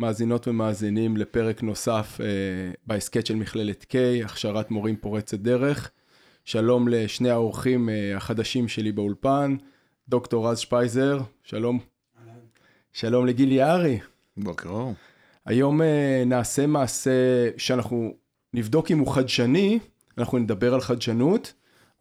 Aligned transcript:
מאזינות 0.00 0.48
ומאזינים 0.48 1.16
לפרק 1.16 1.62
נוסף 1.62 2.18
אה, 2.20 2.26
בהסכת 2.86 3.26
של 3.26 3.34
מכללת 3.34 3.86
K, 3.92 4.24
הכשרת 4.24 4.70
מורים 4.70 4.96
פורצת 4.96 5.38
דרך. 5.38 5.90
שלום 6.44 6.88
לשני 6.88 7.30
האורחים 7.30 7.88
אה, 7.88 8.16
החדשים 8.16 8.68
שלי 8.68 8.92
באולפן, 8.92 9.56
דוקטור 10.08 10.50
רז 10.50 10.58
שפייזר, 10.58 11.20
שלום. 11.42 11.78
שלום 12.92 13.26
לגיל 13.26 13.52
יערי. 13.52 13.98
בוקר 14.36 14.68
אור. 14.68 14.94
היום 15.46 15.82
אה, 15.82 16.22
נעשה 16.26 16.66
מעשה 16.66 17.10
שאנחנו 17.56 18.14
נבדוק 18.54 18.90
אם 18.90 18.98
הוא 18.98 19.14
חדשני, 19.14 19.78
אנחנו 20.18 20.38
נדבר 20.38 20.74
על 20.74 20.80
חדשנות, 20.80 21.52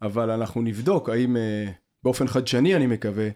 אבל 0.02 0.32
אנחנו 0.32 0.62
נבדוק 0.62 1.10
האם 1.10 1.38
אה, 1.38 1.72
באופן 2.04 2.28
חדשני 2.28 2.76
אני 2.76 2.88
מקווה, 2.88 3.30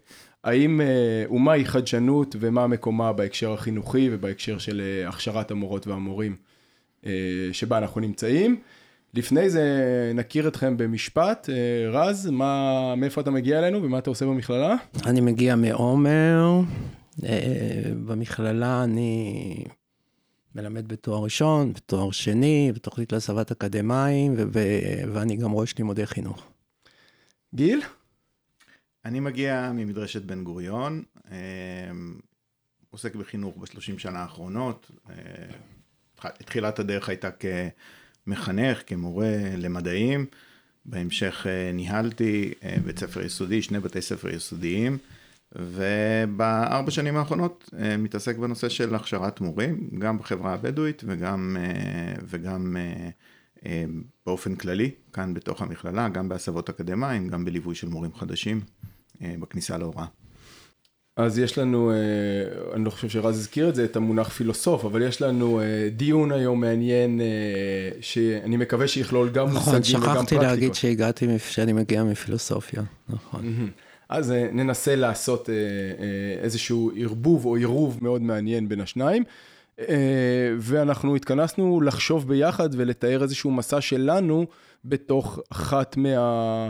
האם 0.44 0.81
אה, 0.81 1.23
ומהי 1.31 1.66
חדשנות 1.66 2.36
ומה 2.39 2.67
מקומה 2.67 3.14
בהקשר 3.14 3.53
החינוכי 3.53 4.09
ובהקשר 4.11 4.58
של 4.58 4.81
אה, 4.81 5.09
הכשרת 5.09 5.52
המורות 5.52 5.88
והמורים 5.88 6.36
אה, 7.06 7.11
שבה 7.52 7.78
אנחנו 7.78 8.02
נמצאים. 8.02 8.59
לפני 9.14 9.50
זה 9.50 9.64
נכיר 10.16 10.47
אתכם 10.47 10.78
במשפט, 10.78 11.50
רז, 11.91 12.30
מה, 12.30 12.95
מאיפה 12.95 13.22
אתה 13.22 13.31
מגיע 13.31 13.59
אלינו 13.59 13.84
ומה 13.84 13.97
אתה 13.97 14.09
עושה 14.09 14.25
במכללה? 14.25 14.75
אני 15.06 15.22
מגיע 15.22 15.56
מעומר, 15.56 16.61
במכללה 18.06 18.84
אני 18.84 19.64
מלמד 20.56 20.88
בתואר 20.88 21.23
ראשון, 21.23 21.73
בתואר 21.73 22.11
שני, 22.11 22.72
בתוכנית 22.75 23.11
להסבת 23.14 23.52
אקדמאים, 23.52 24.34
ו- 24.38 25.14
ואני 25.14 25.36
גם 25.36 25.53
ראש 25.53 25.78
לימודי 25.78 26.06
חינוך. 26.06 26.47
גיל? 27.56 27.81
אני 29.05 29.19
מגיע 29.19 29.71
ממדרשת 29.73 30.21
בן 30.21 30.43
גוריון, 30.43 31.03
אה, 31.31 31.37
עוסק 32.89 33.15
בחינוך 33.15 33.57
בשלושים 33.57 33.99
שנה 33.99 34.19
האחרונות. 34.19 34.91
אה, 35.09 36.25
תחילת 36.45 36.79
הדרך 36.79 37.09
הייתה 37.09 37.29
כמחנך, 37.31 38.81
כמורה 38.87 39.37
למדעים. 39.57 40.25
בהמשך 40.85 41.45
אה, 41.49 41.71
ניהלתי 41.73 42.53
אה, 42.63 42.75
בית 42.85 42.99
ספר 42.99 43.21
יסודי, 43.21 43.61
שני 43.61 43.79
בתי 43.79 44.01
ספר 44.01 44.29
יסודיים. 44.29 44.97
ובארבע 45.55 46.91
שנים 46.91 47.17
האחרונות 47.17 47.69
מתעסק 47.97 48.38
בנושא 48.38 48.69
של 48.69 48.95
הכשרת 48.95 49.41
מורים, 49.41 49.89
גם 49.99 50.17
בחברה 50.17 50.53
הבדואית 50.53 51.03
וגם, 51.05 51.57
וגם 52.23 52.78
באופן 54.25 54.55
כללי, 54.55 54.91
כאן 55.13 55.33
בתוך 55.33 55.61
המכללה, 55.61 56.09
גם 56.09 56.29
בהסבות 56.29 56.69
אקדמיים, 56.69 57.28
גם 57.28 57.45
בליווי 57.45 57.75
של 57.75 57.88
מורים 57.88 58.13
חדשים 58.13 58.61
בכניסה 59.39 59.78
להוראה. 59.78 60.06
אז 61.17 61.39
יש 61.39 61.57
לנו, 61.57 61.91
אה, 61.91 61.95
אני 62.73 62.85
לא 62.85 62.89
חושב 62.89 63.09
שרז 63.09 63.38
הזכיר 63.38 63.69
את 63.69 63.75
זה, 63.75 63.85
את 63.85 63.95
המונח 63.95 64.29
פילוסוף, 64.29 64.85
אבל 64.85 65.01
יש 65.01 65.22
לנו 65.22 65.59
אה, 65.61 65.89
דיון 65.91 66.31
היום 66.31 66.61
מעניין, 66.61 67.22
אה, 67.22 67.89
שאני 68.01 68.57
מקווה 68.57 68.88
שיכלול 68.88 69.29
גם 69.29 69.47
נכון, 69.47 69.75
מושגים 69.75 70.00
וגם 70.00 70.13
שכחתי 70.13 70.17
פרקטיקות. 70.17 70.44
להגיד 70.44 70.73
שהגעתי, 70.73 71.28
שאני 71.39 71.73
מגיע 71.73 72.03
מפילוסופיה, 72.03 72.84
נכון. 73.09 73.69
אז 74.09 74.31
אה, 74.31 74.50
ננסה 74.51 74.95
לעשות 74.95 75.50
אה, 75.50 75.55
אה, 75.55 76.44
איזשהו 76.44 76.91
ערבוב 76.97 77.45
או 77.45 77.55
עירוב 77.55 78.00
מאוד 78.01 78.22
מעניין 78.22 78.69
בין 78.69 78.81
השניים. 78.81 79.23
אה, 79.79 80.53
ואנחנו 80.59 81.16
התכנסנו 81.16 81.81
לחשוב 81.81 82.28
ביחד 82.28 82.69
ולתאר 82.73 83.23
איזשהו 83.23 83.51
מסע 83.51 83.81
שלנו 83.81 84.45
בתוך 84.85 85.40
אחת 85.50 85.97
מה... 85.97 86.69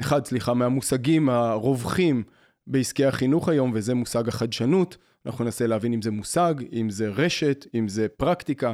אחד, 0.00 0.24
סליחה, 0.24 0.54
מהמושגים 0.54 1.28
הרווחים 1.28 2.22
בעסקי 2.66 3.04
החינוך 3.04 3.48
היום, 3.48 3.70
וזה 3.74 3.94
מושג 3.94 4.28
החדשנות. 4.28 4.96
אנחנו 5.26 5.44
ננסה 5.44 5.66
להבין 5.66 5.92
אם 5.92 6.02
זה 6.02 6.10
מושג, 6.10 6.54
אם 6.72 6.90
זה 6.90 7.08
רשת, 7.08 7.66
אם 7.74 7.88
זה 7.88 8.06
פרקטיקה. 8.16 8.72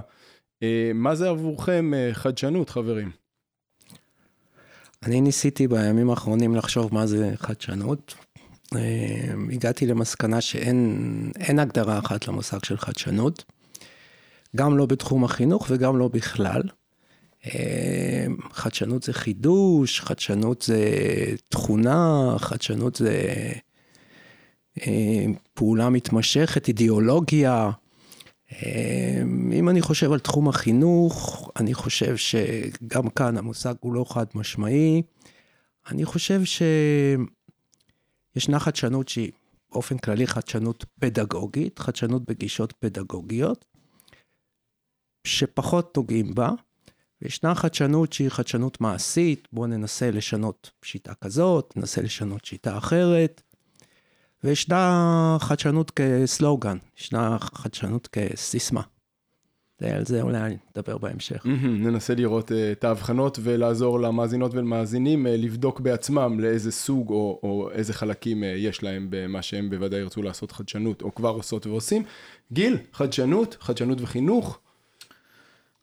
אה, 0.63 0.91
מה 0.95 1.15
זה 1.15 1.29
עבורכם 1.29 1.95
אה, 1.95 2.11
חדשנות, 2.13 2.71
חברים? 2.71 3.11
אני 5.03 5.21
ניסיתי 5.21 5.69
בימים 5.69 6.11
האחרונים 6.11 6.55
לחשוב 6.55 6.95
מה 6.95 7.07
זה 7.07 7.33
חדשנות. 7.37 8.15
אה, 8.77 9.35
הגעתי 9.53 9.87
למסקנה 9.87 10.41
שאין 10.41 11.33
אין 11.39 11.59
הגדרה 11.59 11.99
אחת 11.99 12.29
למושג 12.29 12.65
של 12.65 12.77
חדשנות, 12.77 13.45
גם 14.57 14.79
לא 14.79 14.87
בתחום 14.87 15.25
החינוך 15.25 15.67
וגם 15.71 15.99
לא 15.99 16.09
בכלל. 16.09 16.63
אה, 17.47 18.27
חדשנות 18.53 19.03
זה 19.03 19.13
חידוש, 19.13 20.01
חדשנות 20.01 20.63
זה 20.63 20.85
תכונה, 21.49 22.35
חדשנות 22.39 22.97
זה 22.97 23.23
אה, 24.81 25.25
פעולה 25.55 25.91
מתמשכת, 25.91 26.69
אידיאולוגיה. 26.69 27.71
אה, 28.53 29.23
אם 29.53 29.69
אני 29.69 29.81
חושב 29.81 30.13
על 30.13 30.19
תחום 30.19 30.49
החינוך, 30.49 31.51
אני 31.57 31.75
חושב 31.75 32.17
שגם 32.17 33.09
כאן 33.09 33.37
המושג 33.37 33.75
הוא 33.81 33.95
לא 33.95 34.05
חד 34.09 34.27
משמעי. 34.35 35.03
אני 35.91 36.05
חושב 36.05 36.43
שישנה 38.35 38.61
חדשנות 38.61 39.09
שהיא 39.09 39.33
באופן 39.73 39.99
כללי 39.99 40.27
חדשנות 40.27 40.85
פדגוגית, 41.01 41.79
חדשנות 41.79 42.25
בגישות 42.25 42.73
פדגוגיות, 42.73 43.65
שפחות 45.27 45.97
נוגעים 45.97 46.35
בה, 46.35 46.51
וישנה 47.23 47.55
חדשנות 47.55 48.13
שהיא 48.13 48.29
חדשנות 48.29 48.81
מעשית, 48.81 49.49
בואו 49.53 49.67
ננסה 49.67 50.11
לשנות 50.11 50.71
שיטה 50.85 51.15
כזאת, 51.15 51.73
ננסה 51.77 52.03
לשנות 52.03 52.45
שיטה 52.45 52.79
אחרת. 52.79 53.43
וישנה 54.45 55.37
חדשנות 55.41 55.91
כסלוגן, 55.91 56.79
ישנה 56.99 57.37
חדשנות 57.39 58.09
כסיסמה. 58.13 58.83
על 59.91 60.05
זה 60.05 60.23
אולי 60.23 60.57
נדבר 60.71 60.99
בהמשך. 60.99 61.47
ננסה 61.63 62.15
לראות 62.15 62.53
אה, 62.53 62.73
את 62.73 62.85
ההבחנות 62.85 63.39
ולעזור 63.43 64.01
למאזינות 64.01 64.55
ולמאזינים 64.55 65.27
אה, 65.27 65.37
לבדוק 65.37 65.81
בעצמם 65.81 66.41
לאיזה 66.41 66.73
סוג 66.73 67.11
או, 67.11 67.41
או 67.43 67.71
איזה 67.73 67.93
חלקים 67.93 68.45
אה, 68.45 68.49
יש 68.49 68.83
להם 68.83 69.07
במה 69.11 69.43
שהם 69.43 69.71
בוודאי 69.71 70.01
ירצו 70.01 70.23
לעשות 70.23 70.53
חדשנות 70.53 71.03
או 71.03 71.15
כבר 71.15 71.29
עושות 71.29 71.67
ועושים. 71.67 72.03
גיל, 72.53 72.77
חדשנות, 72.93 73.57
חדשנות 73.61 74.01
וחינוך. 74.01 74.59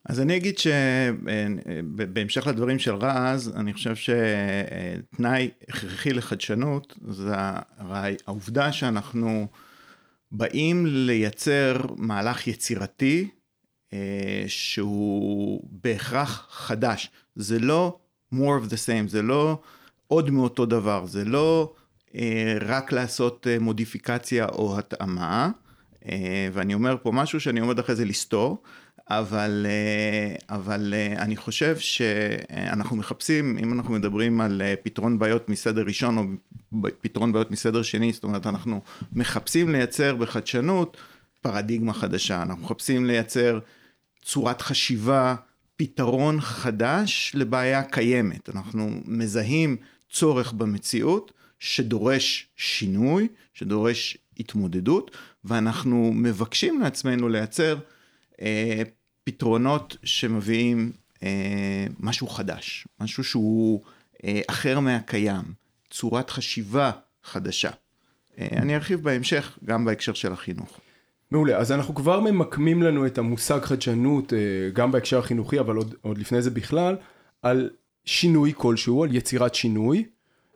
אז 0.10 0.20
אני 0.20 0.38
אגיד 0.38 0.58
שבהמשך 0.58 2.48
לדברים 2.48 2.80
של 2.80 2.96
רז, 2.96 3.54
אני 3.56 3.74
חושב 3.74 3.96
שתנאי 3.96 5.50
הכרחי 5.70 6.14
לחדשנות 6.14 6.96
זה 7.08 7.34
העובדה 8.28 8.72
שאנחנו 8.72 9.48
באים 10.32 10.86
לייצר 10.86 11.82
מהלך 11.98 12.48
יצירתי 12.48 13.30
אה, 13.94 14.44
שהוא 14.48 15.62
בהכרח 15.72 16.48
חדש. 16.52 17.12
זה 17.36 17.60
לא 17.60 17.98
more 18.34 18.38
of 18.38 18.70
the 18.70 18.78
same, 18.88 19.08
זה 19.08 19.22
לא 19.22 19.60
עוד 20.08 20.30
מאותו 20.30 20.66
דבר, 20.66 21.06
זה 21.06 21.26
לא 21.26 21.74
אה, 22.16 22.58
רק 22.62 22.92
לעשות 22.92 23.48
אה, 23.50 23.60
מודיפיקציה 23.60 24.46
או 24.46 24.80
התאמה, 24.80 25.50
אה, 26.06 26.50
ואני 26.54 26.74
אומר 26.74 26.96
פה 27.04 27.12
משהו 27.12 27.40
שאני 27.40 27.60
עומד 27.60 27.80
אחרי 27.80 27.96
זה 27.96 28.06
לסתור, 28.06 28.64
אבל, 29.10 29.66
אה, 29.70 30.56
אבל 30.56 30.94
אה, 30.98 31.22
אני 31.22 31.36
חושב 31.36 31.78
שאנחנו 31.80 32.96
מחפשים, 32.96 33.58
אם 33.58 33.74
אנחנו 33.74 33.94
מדברים 33.94 34.42
על 34.42 34.62
אה, 34.62 34.74
פתרון 34.84 35.20
בעיות 35.20 35.50
מסדר 35.50 35.82
ראשון 35.82 36.18
או 36.18 36.24
פתרון 37.02 37.32
בעיות 37.32 37.52
מסדר 37.52 37.82
שני, 37.82 38.14
זאת 38.14 38.24
אומרת 38.24 38.48
אנחנו 38.48 38.82
מחפשים 39.14 39.72
לייצר 39.72 40.16
בחדשנות 40.16 40.98
פרדיגמה 41.42 41.94
חדשה, 41.94 42.42
אנחנו 42.42 42.64
מחפשים 42.64 43.06
לייצר 43.06 43.60
צורת 44.24 44.62
חשיבה 44.62 45.36
פתרון 45.76 46.42
חדש 46.42 47.32
לבעיה 47.36 47.84
קיימת. 47.84 48.50
אנחנו 48.50 48.90
מזהים 49.06 49.78
צורך 50.12 50.54
במציאות 50.54 51.34
שדורש 51.60 52.48
שינוי, 52.56 53.28
שדורש 53.54 54.18
התמודדות, 54.40 55.18
ואנחנו 55.46 56.12
מבקשים 56.14 56.82
לעצמנו 56.82 57.30
לייצר 57.30 57.78
פתרונות 59.32 59.98
שמביאים 60.04 60.92
אה, 61.24 61.86
משהו 62.00 62.28
חדש, 62.28 62.88
משהו 63.00 63.24
שהוא 63.24 63.82
אה, 64.24 64.42
אחר 64.48 64.80
מהקיים, 64.80 65.44
צורת 65.90 66.30
חשיבה 66.30 66.92
חדשה. 67.24 67.70
אה, 68.40 68.48
אני 68.52 68.76
ארחיב 68.76 69.04
בהמשך 69.04 69.60
גם 69.66 69.86
בהקשר 69.86 70.14
של 70.14 70.32
החינוך. 70.32 70.80
מעולה, 71.32 71.58
אז 71.58 71.72
אנחנו 71.72 71.96
כבר 71.96 72.20
ממקמים 72.20 72.84
לנו 72.84 73.06
את 73.06 73.18
המושג 73.18 73.60
חדשנות, 73.64 74.34
אה, 74.34 74.40
גם 74.74 74.92
בהקשר 74.92 75.20
החינוכי, 75.20 75.60
אבל 75.60 75.76
עוד, 75.76 75.96
עוד 76.02 76.18
לפני 76.18 76.42
זה 76.42 76.50
בכלל, 76.52 76.96
על 77.42 77.70
שינוי 78.06 78.54
כלשהו, 78.56 79.04
על 79.04 79.16
יצירת 79.16 79.56
שינוי. 79.56 80.06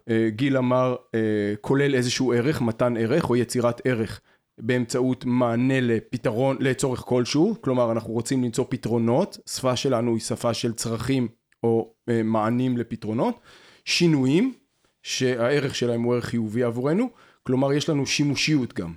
אה, 0.10 0.28
גיל 0.30 0.58
אמר, 0.58 0.96
אה, 1.16 1.19
כולל 1.62 1.96
איזשהו 1.96 2.34
ערך, 2.34 2.62
מתן 2.62 2.98
ערך 2.98 3.30
או 3.30 3.36
יצירת 3.36 3.81
ערך 3.86 4.22
באמצעות 4.58 5.26
מענה 5.26 5.82
לפתרון, 5.82 6.58
לצורך 6.60 7.00
כלשהו, 7.00 7.56
כלומר 7.62 7.92
אנחנו 7.92 8.14
רוצים 8.14 8.44
למצוא 8.44 8.66
פתרונות, 8.70 9.38
שפה 9.50 9.76
שלנו 9.76 10.14
היא 10.14 10.22
שפה 10.22 10.54
של 10.54 10.74
צרכים 10.74 11.28
או 11.64 11.94
מענים 12.24 12.78
לפתרונות, 12.78 13.40
שינויים, 13.86 14.54
שהערך 15.04 15.76
שלהם 15.76 16.02
הוא 16.02 16.14
ערך 16.14 16.26
חיובי 16.26 16.64
עבורנו, 16.64 17.10
כלומר 17.44 17.74
יש 17.74 17.90
לנו 17.90 18.06
שימושיות 18.06 18.74
גם. 18.74 18.94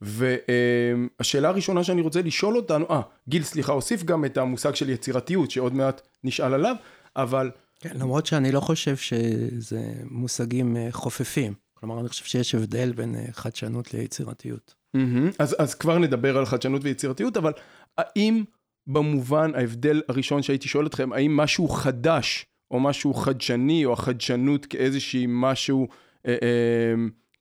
והשאלה 0.00 1.48
הראשונה 1.48 1.84
שאני 1.84 2.00
רוצה 2.00 2.22
לשאול 2.22 2.56
אותנו, 2.56 2.86
אה, 2.90 3.00
גיל 3.28 3.42
סליחה, 3.42 3.72
הוסיף 3.72 4.02
גם 4.02 4.24
את 4.24 4.36
המושג 4.36 4.74
של 4.74 4.90
יצירתיות, 4.90 5.50
שעוד 5.50 5.74
מעט 5.74 6.00
נשאל 6.24 6.54
עליו, 6.54 6.76
אבל... 7.16 7.50
כן, 7.80 7.90
למרות 7.94 8.26
שאני 8.26 8.52
לא 8.52 8.60
חושב 8.60 8.96
שזה 8.96 9.82
מושגים 10.10 10.76
אה, 10.76 10.88
חופפים. 10.90 11.54
כלומר, 11.82 12.00
אני 12.00 12.08
חושב 12.08 12.24
שיש 12.24 12.54
הבדל 12.54 12.92
בין 12.92 13.14
אה, 13.14 13.24
חדשנות 13.32 13.94
ליצירתיות. 13.94 14.74
Mm-hmm. 14.96 15.36
אז, 15.38 15.56
אז 15.58 15.74
כבר 15.74 15.98
נדבר 15.98 16.38
על 16.38 16.46
חדשנות 16.46 16.84
ויצירתיות, 16.84 17.36
אבל 17.36 17.52
האם 17.98 18.44
במובן, 18.86 19.50
ההבדל 19.54 20.02
הראשון 20.08 20.42
שהייתי 20.42 20.68
שואל 20.68 20.86
אתכם, 20.86 21.12
האם 21.12 21.36
משהו 21.36 21.68
חדש, 21.68 22.46
או 22.70 22.80
משהו 22.80 23.14
חדשני, 23.14 23.84
או 23.84 23.92
החדשנות 23.92 24.66
כאיזושהי 24.66 25.26
משהו 25.28 25.88
אה, 26.26 26.32
אה, 26.42 26.94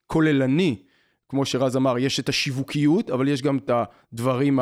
כוללני, 0.07 0.75
כמו 1.29 1.45
שרז 1.45 1.75
אמר, 1.75 1.97
יש 1.97 2.19
את 2.19 2.29
השיווקיות, 2.29 3.09
אבל 3.09 3.27
יש 3.27 3.41
גם 3.41 3.57
את 3.57 3.71
הדברים 3.73 4.59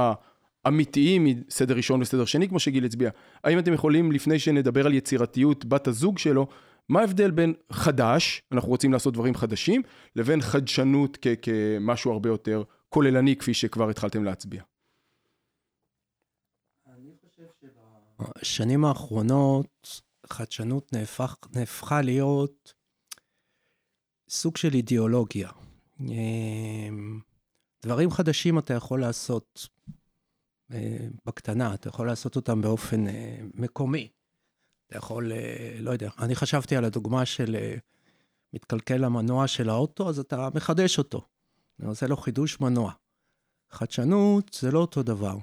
האמיתיים 0.66 1.26
מסדר 1.26 1.76
ראשון 1.76 2.02
וסדר 2.02 2.26
שני, 2.26 2.50
כמו 2.50 2.60
שגיל 2.60 2.86
הצביע. 2.86 3.10
האם 3.44 3.60
אתם 3.60 3.74
יכולים, 3.74 4.12
לפני 4.12 4.40
שנדבר 4.40 4.86
על 4.86 4.94
יצירתיות 4.94 5.66
בת 5.66 5.88
הזוג 5.88 6.18
שלו, 6.18 6.48
מה 6.90 7.00
ההבדל 7.00 7.32
בין 7.32 7.54
חדש, 7.72 8.42
אנחנו 8.52 8.70
רוצים 8.70 8.94
לעשות 8.94 9.14
דברים 9.14 9.36
חדשים, 9.36 9.82
לבין 10.16 10.42
חדשנות 10.42 11.18
כ- 11.22 11.28
כמשהו 11.42 12.12
הרבה 12.12 12.30
יותר 12.30 12.64
כוללני, 12.90 13.36
כפי 13.36 13.54
שכבר 13.54 13.90
התחלתם 13.90 14.24
להצביע? 14.24 14.64
בשנים 18.42 18.86
האחרונות 18.86 20.02
חדשנות 20.26 20.94
נהפך, 20.94 21.36
נהפכה 21.56 22.02
להיות 22.02 22.74
סוג 24.30 24.58
של 24.58 24.74
אידיאולוגיה. 24.74 25.50
אמ, 26.00 27.20
דברים 27.86 28.12
חדשים 28.12 28.60
אתה 28.60 28.74
יכול 28.74 29.02
לעשות 29.02 29.68
אה, 30.72 31.08
בקטנה, 31.26 31.74
אתה 31.74 31.88
יכול 31.88 32.08
לעשות 32.08 32.36
אותם 32.36 32.62
באופן 32.62 33.08
אה, 33.08 33.38
מקומי. 33.54 34.10
אתה 34.90 34.98
יכול, 34.98 35.32
אה, 35.32 35.76
לא 35.80 35.92
יודע, 35.92 36.10
אני 36.20 36.36
חשבתי 36.36 36.76
על 36.76 36.86
הדוגמה 36.86 37.26
של 37.26 37.56
מתקלקל 38.54 39.04
המנוע 39.04 39.48
של 39.48 39.70
האוטו, 39.70 40.10
אז 40.10 40.20
אתה 40.20 40.50
מחדש 40.56 40.98
אותו. 40.98 41.22
אתה 41.78 41.88
עושה 41.88 42.08
לו 42.08 42.18
חידוש 42.18 42.60
מנוע. 42.60 42.92
חדשנות 43.72 44.58
זה 44.60 44.72
לא 44.72 44.80
אותו 44.80 45.04
דבר. 45.04 45.38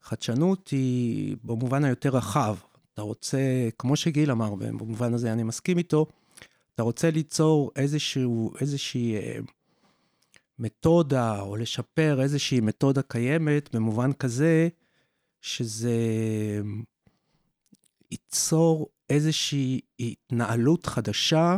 חדשנות 0.00 0.68
היא 0.68 1.36
במובן 1.44 1.84
היותר 1.84 2.08
רחב. 2.08 2.56
אתה 2.94 3.02
רוצה, 3.02 3.38
כמו 3.78 3.96
שגיל 3.96 4.30
אמר, 4.30 4.54
במובן 4.54 5.14
הזה 5.14 5.32
אני 5.32 5.42
מסכים 5.42 5.78
איתו, 5.78 6.06
אתה 6.74 6.82
רוצה 6.82 7.10
ליצור 7.10 7.70
איזשהו, 7.76 8.52
איזושהי 8.60 9.16
מתודה 10.58 11.40
או 11.40 11.56
לשפר 11.56 12.20
איזושהי 12.22 12.60
מתודה 12.60 13.02
קיימת 13.02 13.74
במובן 13.74 14.12
כזה 14.12 14.68
שזה 15.40 15.98
ייצור 18.12 18.88
איזושהי 19.10 19.80
התנהלות 20.00 20.86
חדשה 20.86 21.56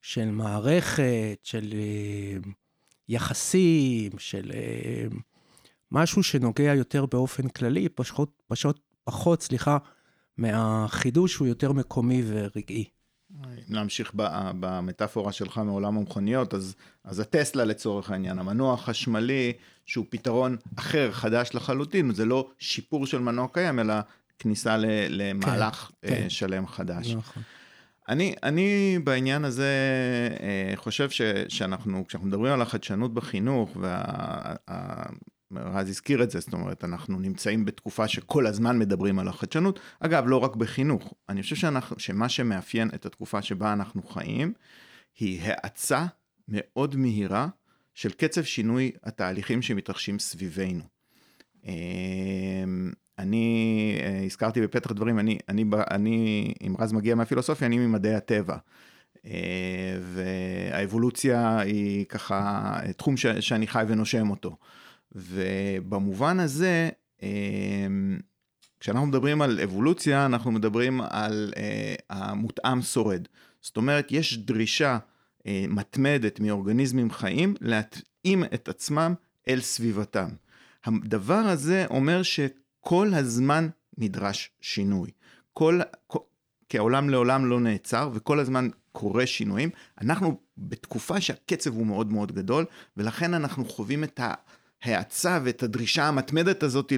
של 0.00 0.30
מערכת, 0.30 1.38
של 1.42 1.72
אה, 1.72 2.50
יחסים, 3.08 4.12
של 4.18 4.50
אה, 4.54 5.04
משהו 5.92 6.22
שנוגע 6.22 6.74
יותר 6.74 7.06
באופן 7.06 7.48
כללי, 7.48 7.88
פשוט, 7.88 8.30
פשוט 8.46 8.80
פחות, 9.04 9.42
סליחה, 9.42 9.78
מהחידוש 10.36 11.36
הוא 11.36 11.48
יותר 11.48 11.72
מקומי 11.72 12.22
ורגעי. 12.26 12.84
אם 13.44 13.74
להמשיך 13.74 14.12
במטאפורה 14.60 15.32
שלך 15.32 15.58
מעולם 15.58 15.96
המכוניות, 15.96 16.54
אז, 16.54 16.74
אז 17.04 17.20
הטסלה 17.20 17.64
לצורך 17.64 18.10
העניין, 18.10 18.38
המנוע 18.38 18.74
החשמלי, 18.74 19.52
שהוא 19.86 20.06
פתרון 20.08 20.56
אחר, 20.76 21.12
חדש 21.12 21.50
לחלוטין, 21.54 22.14
זה 22.14 22.24
לא 22.24 22.50
שיפור 22.58 23.06
של 23.06 23.18
מנוע 23.18 23.46
קיים, 23.52 23.78
אלא 23.78 23.94
כניסה 24.42 24.76
למהלך 25.08 25.90
כן, 26.02 26.08
כן. 26.08 26.30
שלם 26.30 26.66
חדש. 26.66 27.10
נכון. 27.10 27.42
אני, 28.08 28.34
אני 28.42 28.98
בעניין 29.04 29.44
הזה 29.44 29.70
אה, 30.40 30.76
חושב 30.76 31.10
ש, 31.10 31.22
שאנחנו, 31.48 32.04
כשאנחנו 32.08 32.28
מדברים 32.28 32.52
על 32.52 32.62
החדשנות 32.62 33.14
בחינוך, 33.14 33.76
וה, 33.80 34.54
רז 35.56 35.88
הזכיר 35.88 36.22
את 36.22 36.30
זה, 36.30 36.40
זאת 36.40 36.52
אומרת, 36.52 36.84
אנחנו 36.84 37.18
נמצאים 37.18 37.64
בתקופה 37.64 38.08
שכל 38.08 38.46
הזמן 38.46 38.78
מדברים 38.78 39.18
על 39.18 39.28
החדשנות. 39.28 39.80
אגב, 40.00 40.24
לא 40.26 40.36
רק 40.36 40.56
בחינוך, 40.56 41.14
אני 41.28 41.42
חושב 41.42 41.56
שאנחנו, 41.56 41.98
שמה 41.98 42.28
שמאפיין 42.28 42.90
את 42.94 43.06
התקופה 43.06 43.42
שבה 43.42 43.72
אנחנו 43.72 44.02
חיים, 44.02 44.52
היא 45.18 45.40
האצה 45.44 46.06
מאוד 46.48 46.96
מהירה 46.96 47.48
של 47.94 48.10
קצב 48.10 48.42
שינוי 48.42 48.92
התהליכים 49.04 49.62
שמתרחשים 49.62 50.18
סביבנו. 50.18 50.84
אני 53.18 53.98
אה, 54.02 54.24
הזכרתי 54.24 54.60
בפתח 54.60 54.90
הדברים, 54.90 55.18
אני, 55.18 55.38
אני, 55.48 55.64
אני, 55.90 56.54
אם 56.66 56.74
רז 56.78 56.92
מגיע 56.92 57.14
מהפילוסופיה, 57.14 57.66
אני 57.66 57.78
ממדעי 57.78 58.14
הטבע. 58.14 58.56
אה, 59.26 59.98
והאבולוציה 60.02 61.58
היא 61.58 62.06
ככה 62.06 62.78
תחום 62.96 63.16
שאני 63.16 63.66
חי 63.66 63.84
ונושם 63.88 64.30
אותו. 64.30 64.56
ובמובן 65.12 66.40
הזה, 66.40 66.90
כשאנחנו 68.82 69.06
מדברים 69.06 69.42
על 69.42 69.60
אבולוציה, 69.60 70.26
אנחנו 70.26 70.52
מדברים 70.52 71.00
על 71.00 71.52
אה, 71.56 71.94
המותאם 72.10 72.82
שורד. 72.82 73.28
זאת 73.60 73.76
אומרת, 73.76 74.06
יש 74.10 74.38
דרישה 74.38 74.98
אה, 75.46 75.64
מתמדת 75.68 76.40
מאורגניזמים 76.40 77.10
חיים 77.10 77.54
להתאים 77.60 78.44
את 78.44 78.68
עצמם 78.68 79.14
אל 79.48 79.60
סביבתם. 79.60 80.28
הדבר 80.84 81.34
הזה 81.34 81.86
אומר 81.90 82.22
שכל 82.82 83.14
הזמן 83.14 83.68
נדרש 83.98 84.50
שינוי. 84.60 85.10
כל, 85.52 85.80
כי 86.68 86.78
העולם 86.78 87.10
לעולם 87.10 87.46
לא 87.46 87.60
נעצר 87.60 88.10
וכל 88.14 88.40
הזמן 88.40 88.68
קורה 88.92 89.26
שינויים. 89.26 89.70
אנחנו 90.00 90.40
בתקופה 90.58 91.20
שהקצב 91.20 91.74
הוא 91.74 91.86
מאוד 91.86 92.12
מאוד 92.12 92.32
גדול, 92.32 92.64
ולכן 92.96 93.34
אנחנו 93.34 93.64
חווים 93.64 94.04
את. 94.04 94.20
ההאצה 94.82 95.38
ואת 95.44 95.62
הדרישה 95.62 96.08
המתמדת 96.08 96.62
הזאת 96.62 96.92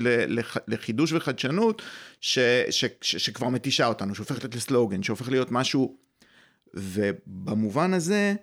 לחידוש 0.69 1.13
וחדשנות, 1.13 1.83
ש, 2.21 2.39
ש, 2.71 2.85
ש, 3.01 3.17
שכבר 3.17 3.49
מתישה 3.49 3.87
אותנו, 3.87 4.15
שהופכת 4.15 4.55
לסלוגן, 4.55 5.03
שהופך 5.03 5.29
להיות 5.29 5.51
משהו... 5.51 5.97
ובמובן 6.75 7.95
הזה, 7.95 8.35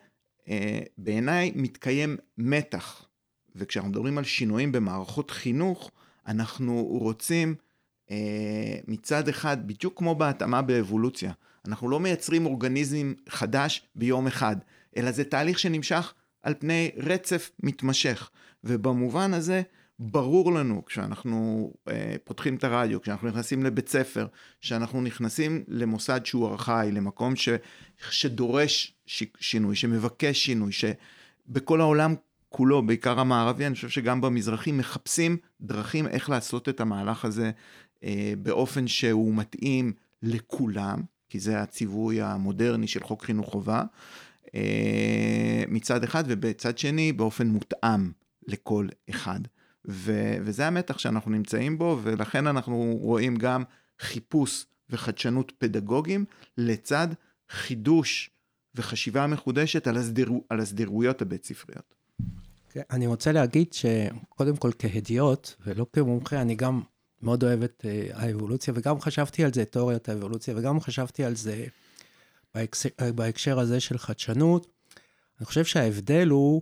אה, 0.50 0.79
בעיניי 0.98 1.51
מתקיים 1.55 2.17
מתח. 2.38 3.05
וכשאנחנו 3.55 3.91
מדברים 3.91 4.17
על 4.17 4.24
שינויים 4.24 4.71
במערכות 4.71 5.31
חינוך, 5.31 5.91
אנחנו 6.28 6.84
רוצים 6.84 7.56
אה, 8.12 8.78
מצד 8.88 9.28
אחד, 9.28 9.68
בדיוק 9.68 9.98
כמו 9.98 10.16
בהתאמה 10.16 10.62
באבולוציה, 10.62 11.32
אנחנו 11.68 11.90
לא 11.90 12.00
מייצרים 12.00 12.46
אורגניזם 12.46 13.13
חדש 13.30 13.88
ביום 13.96 14.28
אחד, 14.28 14.56
אלא 14.98 15.12
זה 15.12 15.24
תהליך 15.24 15.60
שנמשך 15.60 16.13
על 16.44 16.54
פני 16.60 16.92
רצף 16.98 17.51
מתמשך. 17.63 18.30
ובמובן 18.63 19.34
הזה, 19.34 19.62
ברור 20.00 20.54
לנו 20.54 20.86
כשאנחנו 20.86 21.72
אה, 21.88 22.16
פותחים 22.24 22.56
את 22.56 22.63
הרדיו, 22.63 23.01
כשאנחנו 23.01 23.28
נכנסים 23.28 23.63
לבית 23.63 23.90
ספר, 23.90 24.28
שאנחנו 24.62 25.01
נכנסים 25.01 25.63
למוסד 25.68 26.25
שהוא 26.25 26.48
ארכאי, 26.48 26.92
למקום 26.92 27.36
ש, 27.36 27.50
שדורש 28.10 28.94
ש, 29.06 29.24
שינוי, 29.40 29.75
שמבקש 29.75 30.46
שינוי, 30.46 30.72
שבכל 30.72 31.82
העולם 31.82 32.16
כולו, 32.53 32.81
בעיקר 32.86 33.20
המערבי, 33.20 33.65
אני 33.65 33.75
חושב 33.75 33.89
שגם 33.89 34.22
במזרחי, 34.22 34.72
מחפשים 34.72 35.38
דרכים 35.62 36.08
איך 36.08 36.29
לעשות 36.29 36.70
את 36.70 36.79
המהלך 36.79 37.25
הזה 37.25 37.51
אה, 38.03 38.34
באופן 38.41 38.88
שהוא 38.88 39.36
מתאים 39.36 39.93
לכולם, 40.24 41.01
כי 41.29 41.39
זה 41.39 41.62
הציווי 41.62 42.22
המודרני 42.22 42.88
של 42.88 43.03
חוק 43.03 43.24
חינוך 43.24 43.50
חובה, 43.50 43.84
אה, 44.55 45.63
מצד 45.67 46.03
אחד, 46.03 46.24
ובצד 46.27 46.77
שני 46.77 47.13
באופן 47.13 47.48
מותאם 47.48 48.12
לכל 48.48 48.88
אחד. 49.10 49.39
ו- 49.88 50.36
וזה 50.41 50.67
המתח 50.67 50.98
שאנחנו 50.98 51.31
נמצאים 51.31 51.77
בו, 51.77 52.00
ולכן 52.03 52.48
אנחנו 52.48 52.98
רואים 53.01 53.36
גם 53.36 53.63
חיפוש 54.00 54.65
וחדשנות 54.89 55.51
פדגוגיים 55.58 56.25
לצד 56.58 57.08
חידוש 57.50 58.29
וחשיבה 58.75 59.27
מחודשת 59.27 59.88
על, 59.88 59.98
הסדיר, 59.98 60.31
על 60.50 60.60
הסדירויות 60.60 61.22
הבית 61.22 61.46
ספריות. 61.46 62.00
כן, 62.74 62.82
אני 62.92 63.08
רוצה 63.08 63.32
להגיד 63.32 63.74
שקודם 63.74 64.58
כל 64.58 64.72
כהדיוט, 64.80 65.54
ולא 65.66 65.86
כמומחה, 65.94 66.42
אני 66.42 66.56
גם 66.56 66.82
מאוד 67.22 67.44
אוהב 67.44 67.63
את 67.63 67.86
אה, 67.86 68.08
האבולוציה, 68.13 68.74
וגם 68.78 69.01
חשבתי 69.01 69.44
על 69.44 69.54
זה, 69.54 69.66
תיאוריית 69.66 70.10
האבולוציה, 70.10 70.54
וגם 70.58 70.80
חשבתי 70.80 71.24
על 71.24 71.36
זה 71.36 71.66
בהקשר, 72.56 72.90
בהקשר 73.16 73.60
הזה 73.60 73.80
של 73.80 73.98
חדשנות. 73.98 74.68
אני 75.40 75.46
חושב 75.46 75.66
שההבדל 75.66 76.28
הוא 76.28 76.62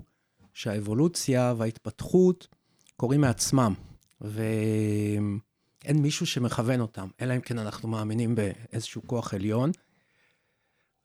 שהאבולוציה 0.54 1.54
וההתפתחות 1.58 2.48
קורים 2.98 3.22
מעצמם, 3.22 3.74
ואין 4.22 5.40
מישהו 5.96 6.26
שמכוון 6.26 6.82
אותם, 6.82 7.08
אלא 7.22 7.36
אם 7.36 7.42
כן 7.42 7.60
אנחנו 7.60 7.90
מאמינים 7.90 8.36
באיזשהו 8.36 9.02
כוח 9.06 9.34
עליון. 9.34 9.72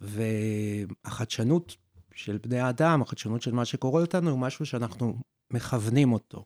והחדשנות 0.00 1.76
של 2.14 2.38
בני 2.42 2.60
האדם, 2.60 3.02
החדשנות 3.02 3.42
של 3.42 3.52
מה 3.52 3.64
שקורה 3.64 4.00
אותנו, 4.00 4.30
הוא 4.30 4.38
משהו 4.38 4.66
שאנחנו 4.66 5.18
מכוונים 5.50 6.12
אותו. 6.12 6.44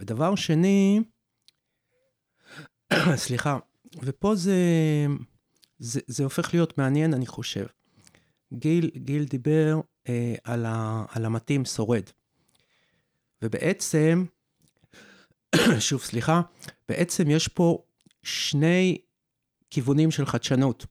ודבר 0.00 0.34
שני, 0.34 1.00
סליחה, 3.16 3.58
ופה 4.02 4.34
זה, 4.34 4.56
זה, 5.78 6.00
זה 6.06 6.24
הופך 6.24 6.54
להיות 6.54 6.78
מעניין, 6.78 7.14
אני 7.14 7.26
חושב. 7.26 7.66
גיל, 8.52 8.90
גיל 8.96 9.24
דיבר 9.24 9.80
אה, 10.08 10.34
על, 10.44 10.66
ה, 10.66 11.04
על 11.08 11.24
המתאים 11.24 11.64
שורד. 11.64 12.02
ובעצם, 13.42 14.24
שוב, 15.78 16.00
סליחה, 16.00 16.40
בעצם 16.88 17.30
יש 17.30 17.48
פה 17.48 17.82
שני 18.22 18.98
כיוונים 19.70 20.10
של 20.10 20.26
חדשנות. 20.26 20.86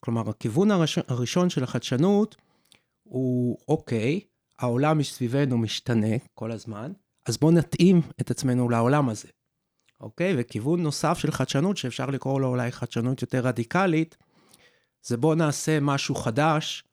כלומר, 0.00 0.28
הכיוון 0.30 0.70
הראשון, 0.70 1.04
הראשון 1.08 1.50
של 1.50 1.64
החדשנות 1.64 2.36
הוא, 3.08 3.58
אוקיי, 3.68 4.20
העולם 4.58 4.98
מסביבנו 4.98 5.58
משתנה 5.58 6.16
כל 6.34 6.52
הזמן, 6.52 6.92
אז 7.26 7.38
בואו 7.38 7.52
נתאים 7.52 8.00
את 8.20 8.30
עצמנו 8.30 8.68
לעולם 8.68 9.08
הזה. 9.08 9.28
אוקיי? 10.00 10.34
וכיוון 10.38 10.82
נוסף 10.82 11.18
של 11.18 11.30
חדשנות, 11.30 11.76
שאפשר 11.76 12.06
לקרוא 12.06 12.40
לו 12.40 12.48
אולי 12.48 12.72
חדשנות 12.72 13.22
יותר 13.22 13.46
רדיקלית, 13.46 14.16
זה 15.02 15.16
בואו 15.16 15.34
נעשה 15.34 15.80
משהו 15.80 16.14
חדש 16.14 16.84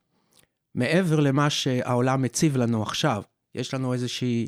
מעבר 0.76 1.20
למה 1.20 1.50
שהעולם 1.50 2.22
מציב 2.22 2.58
לנו 2.58 2.84
עכשיו. 2.84 3.24
יש 3.56 3.74
לנו 3.74 3.94
איזושהי 3.94 4.48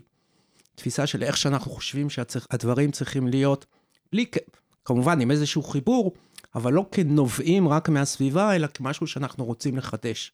תפיסה 0.76 1.08
של 1.08 1.24
איך 1.24 1.38
שאנחנו 1.38 1.72
חושבים 1.72 2.10
שהדברים 2.10 2.92
צריכים 2.92 3.28
להיות, 3.28 3.66
בלי, 4.12 4.26
כמובן 4.86 5.22
עם 5.22 5.32
איזשהו 5.32 5.64
חיבור, 5.64 6.14
אבל 6.56 6.74
לא 6.74 6.86
כנובעים 6.92 7.68
רק 7.68 7.90
מהסביבה, 7.90 8.56
אלא 8.56 8.68
כמשהו 8.68 9.08
שאנחנו 9.08 9.46
רוצים 9.46 9.78
לחדש. 9.78 10.32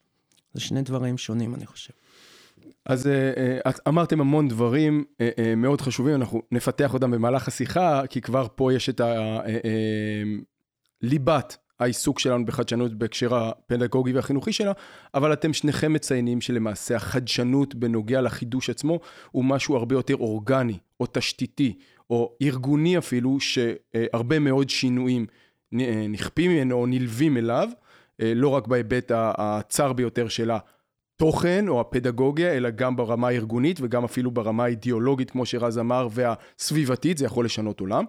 זה 0.53 0.61
שני 0.61 0.81
דברים 0.81 1.17
שונים, 1.17 1.55
אני 1.55 1.65
חושב. 1.65 1.93
אז 2.85 3.07
אה, 3.07 3.59
אה, 3.65 3.71
אמרתם 3.87 4.21
המון 4.21 4.47
דברים 4.47 5.03
אה, 5.21 5.53
מאוד 5.57 5.81
חשובים, 5.81 6.15
אנחנו 6.15 6.41
נפתח 6.51 6.93
אותם 6.93 7.11
במהלך 7.11 7.47
השיחה, 7.47 8.01
כי 8.09 8.21
כבר 8.21 8.47
פה 8.55 8.73
יש 8.73 8.89
את 8.89 9.01
ליבת 11.01 11.57
העיסוק 11.79 12.19
שלנו 12.19 12.45
בחדשנות 12.45 12.93
בהקשר 12.93 13.35
הפדגוגי 13.35 14.13
והחינוכי 14.13 14.53
שלה, 14.53 14.71
אבל 15.13 15.33
אתם 15.33 15.53
שניכם 15.53 15.93
מציינים 15.93 16.41
שלמעשה 16.41 16.95
החדשנות 16.95 17.75
בנוגע 17.75 18.21
לחידוש 18.21 18.69
עצמו 18.69 18.99
הוא 19.31 19.45
משהו 19.45 19.75
הרבה 19.75 19.95
יותר 19.95 20.15
אורגני, 20.15 20.77
או 20.99 21.05
תשתיתי, 21.11 21.77
או 22.09 22.35
ארגוני 22.41 22.97
אפילו, 22.97 23.37
שהרבה 23.39 24.39
מאוד 24.39 24.69
שינויים 24.69 25.25
נכפים 26.09 26.51
ממנו 26.51 26.75
או 26.75 26.85
נלווים 26.85 27.37
אליו, 27.37 27.69
לא 28.19 28.47
רק 28.47 28.67
בהיבט 28.67 29.11
הצר 29.15 29.93
ביותר 29.93 30.27
של 30.27 30.51
התוכן 30.51 31.67
או 31.67 31.81
הפדגוגיה, 31.81 32.53
אלא 32.53 32.69
גם 32.69 32.95
ברמה 32.95 33.27
הארגונית 33.27 33.79
וגם 33.81 34.03
אפילו 34.03 34.31
ברמה 34.31 34.63
האידיאולוגית, 34.63 35.31
כמו 35.31 35.45
שרז 35.45 35.77
אמר, 35.77 36.07
והסביבתית, 36.11 37.17
זה 37.17 37.25
יכול 37.25 37.45
לשנות 37.45 37.79
עולם. 37.79 38.05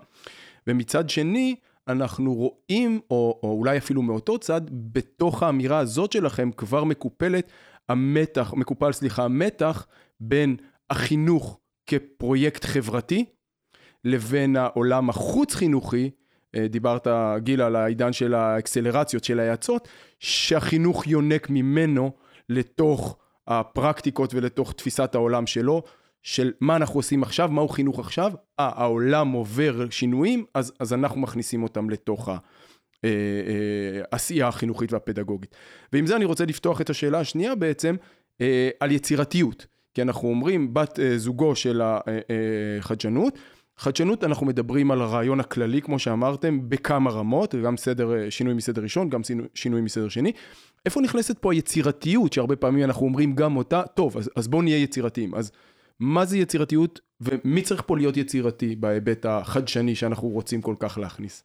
ומצד 0.67 1.11
שני, 1.11 1.57
אנחנו 1.89 2.35
רואים, 2.35 3.01
או, 3.11 3.41
או 3.43 3.53
אולי 3.59 3.79
אפילו 3.79 4.03
מאותו 4.03 4.39
צד, 4.39 4.61
בתוך 4.71 5.43
האמירה 5.43 5.79
הזאת 5.79 6.13
שלכם 6.13 6.51
כבר 6.57 6.85
מקופלת 6.85 7.51
המתח, 7.89 8.55
מקופל, 8.57 8.93
סליחה, 8.93 9.25
המתח 9.25 9.87
בין 10.21 10.57
החינוך 10.91 11.61
כפרויקט 11.87 12.65
חברתי, 12.65 13.25
לבין 14.05 14.57
העולם 14.57 15.11
החוץ-חינוכי, 15.11 16.05
אה, 16.05 16.24
דיברת, 16.71 17.07
גיל, 17.39 17.63
על 17.63 17.77
העידן 17.77 18.13
של 18.13 18.35
האקסלרציות, 18.35 19.25
של 19.25 19.41
ההאצות, 19.41 19.89
שהחינוך 20.19 21.07
יונק 21.07 21.51
ממנו 21.51 22.13
לתוך 22.49 23.17
הפרקטיקות 23.49 24.35
ולתוך 24.35 24.73
תפיסת 24.73 25.15
העולם 25.15 25.47
שלו, 25.47 25.83
של 26.23 26.53
מה 26.61 26.77
אנחנו 26.77 26.99
עושים 26.99 27.23
עכשיו, 27.23 27.49
מהו 27.49 27.69
חינוך 27.69 27.99
עכשיו, 27.99 28.33
אה, 28.61 28.71
העולם 28.75 29.33
עובר 29.33 29.91
שינויים, 29.91 30.45
אז, 30.55 30.73
אז 30.81 30.93
אנחנו 30.93 31.21
מכניסים 31.21 31.63
אותם 31.63 31.91
לתוך 31.91 32.29
העשייה 33.03 34.45
אה, 34.45 34.49
החינוכית 34.49 34.93
והפדגוגית. 34.93 35.55
ועם 35.93 36.07
זה 36.07 36.17
אני 36.17 36.25
רוצה 36.25 36.45
לפתוח 36.45 36.81
את 36.81 36.91
השאלה 36.91 37.21
השנייה 37.21 37.55
בעצם, 37.55 37.97
על 38.81 38.93
יצירתיות. 38.93 39.67
כי 39.95 40.03
אנחנו 40.03 40.29
אומרים, 40.29 40.75
בת 40.75 40.99
זוגו 41.17 41.57
של 41.57 41.83
החדשנות, 42.81 43.39
חדשנות, 43.77 44.25
אנחנו 44.25 44.47
מדברים 44.47 44.91
על 44.91 45.03
הרעיון 45.03 45.41
הכללי, 45.41 45.83
כמו 45.83 45.99
שאמרתם, 45.99 46.69
בכמה 46.69 47.11
רמות, 47.11 47.55
גם 47.55 47.77
סדר, 47.77 48.31
שינוי 48.31 48.55
מסדר 48.55 48.83
ראשון, 48.83 49.11
גם 49.11 49.21
שינוי 49.55 49.81
מסדר 49.81 50.09
שני. 50.09 50.33
איפה 50.87 51.01
נכנסת 51.01 51.39
פה 51.39 51.53
היצירתיות, 51.53 52.33
שהרבה 52.33 52.57
פעמים 52.57 52.85
אנחנו 52.85 53.07
אומרים 53.07 53.35
גם 53.35 53.57
אותה, 53.57 53.83
טוב, 53.95 54.17
אז, 54.17 54.31
אז 54.37 54.49
בואו 54.49 54.63
נהיה 54.63 54.83
יצירתיים. 54.83 55.35
אז 55.35 55.53
מה 56.01 56.25
זה 56.25 56.39
יצירתיות, 56.39 57.01
ומי 57.21 57.63
צריך 57.63 57.83
פה 57.87 57.97
להיות 57.97 58.17
יצירתי 58.17 58.77
בהיבט 58.77 59.27
החדשני 59.27 59.95
שאנחנו 59.95 60.29
רוצים 60.29 60.63
כל 60.63 60.75
כך 60.79 60.99
להכניס? 60.99 61.45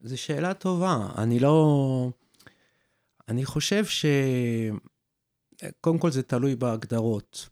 זו 0.00 0.18
שאלה 0.18 0.54
טובה. 0.54 1.08
אני 1.18 1.40
לא... 1.40 2.10
אני 3.28 3.44
חושב 3.44 3.84
ש... 3.84 4.06
קודם 5.80 5.98
כל 5.98 6.10
זה 6.10 6.22
תלוי 6.22 6.56
בהגדרות. 6.56 7.48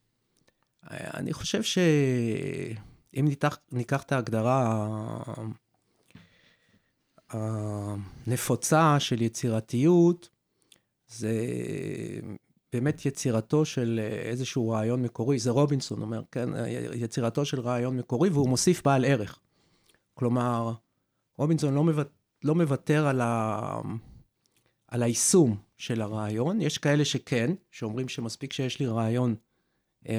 אני 0.90 1.33
חושב 1.33 1.62
שאם 1.62 3.25
ניקח, 3.28 3.59
ניקח 3.73 4.02
את 4.02 4.12
ההגדרה 4.12 4.78
הנפוצה 7.30 9.00
של 9.00 9.23
יצירתיות, 9.23 10.28
זה 11.09 11.33
באמת 12.73 13.07
יצירתו 13.07 13.64
של 13.64 14.00
איזשהו 14.02 14.68
רעיון 14.68 15.02
מקורי, 15.02 15.38
זה 15.38 15.50
רובינסון 15.50 16.02
אומר, 16.02 16.23
כן? 16.33 16.49
יצירתו 16.95 17.45
של 17.45 17.61
רעיון 17.61 17.97
מקורי, 17.97 18.28
והוא 18.28 18.49
מוסיף 18.49 18.83
בעל 18.85 19.04
ערך. 19.04 19.38
כלומר, 20.14 20.73
רובינסון 21.38 21.75
לא, 21.75 21.85
מוות, 21.85 22.09
לא 22.45 22.54
מוותר 22.54 23.07
על, 23.07 23.21
ה, 23.21 23.80
על 24.88 25.02
היישום 25.02 25.57
של 25.76 26.02
הרעיון. 26.02 26.61
יש 26.61 26.78
כאלה 26.78 27.04
שכן, 27.04 27.50
שאומרים 27.71 28.09
שמספיק 28.09 28.52
שיש 28.52 28.80
לי 28.80 28.87
רעיון 28.87 29.35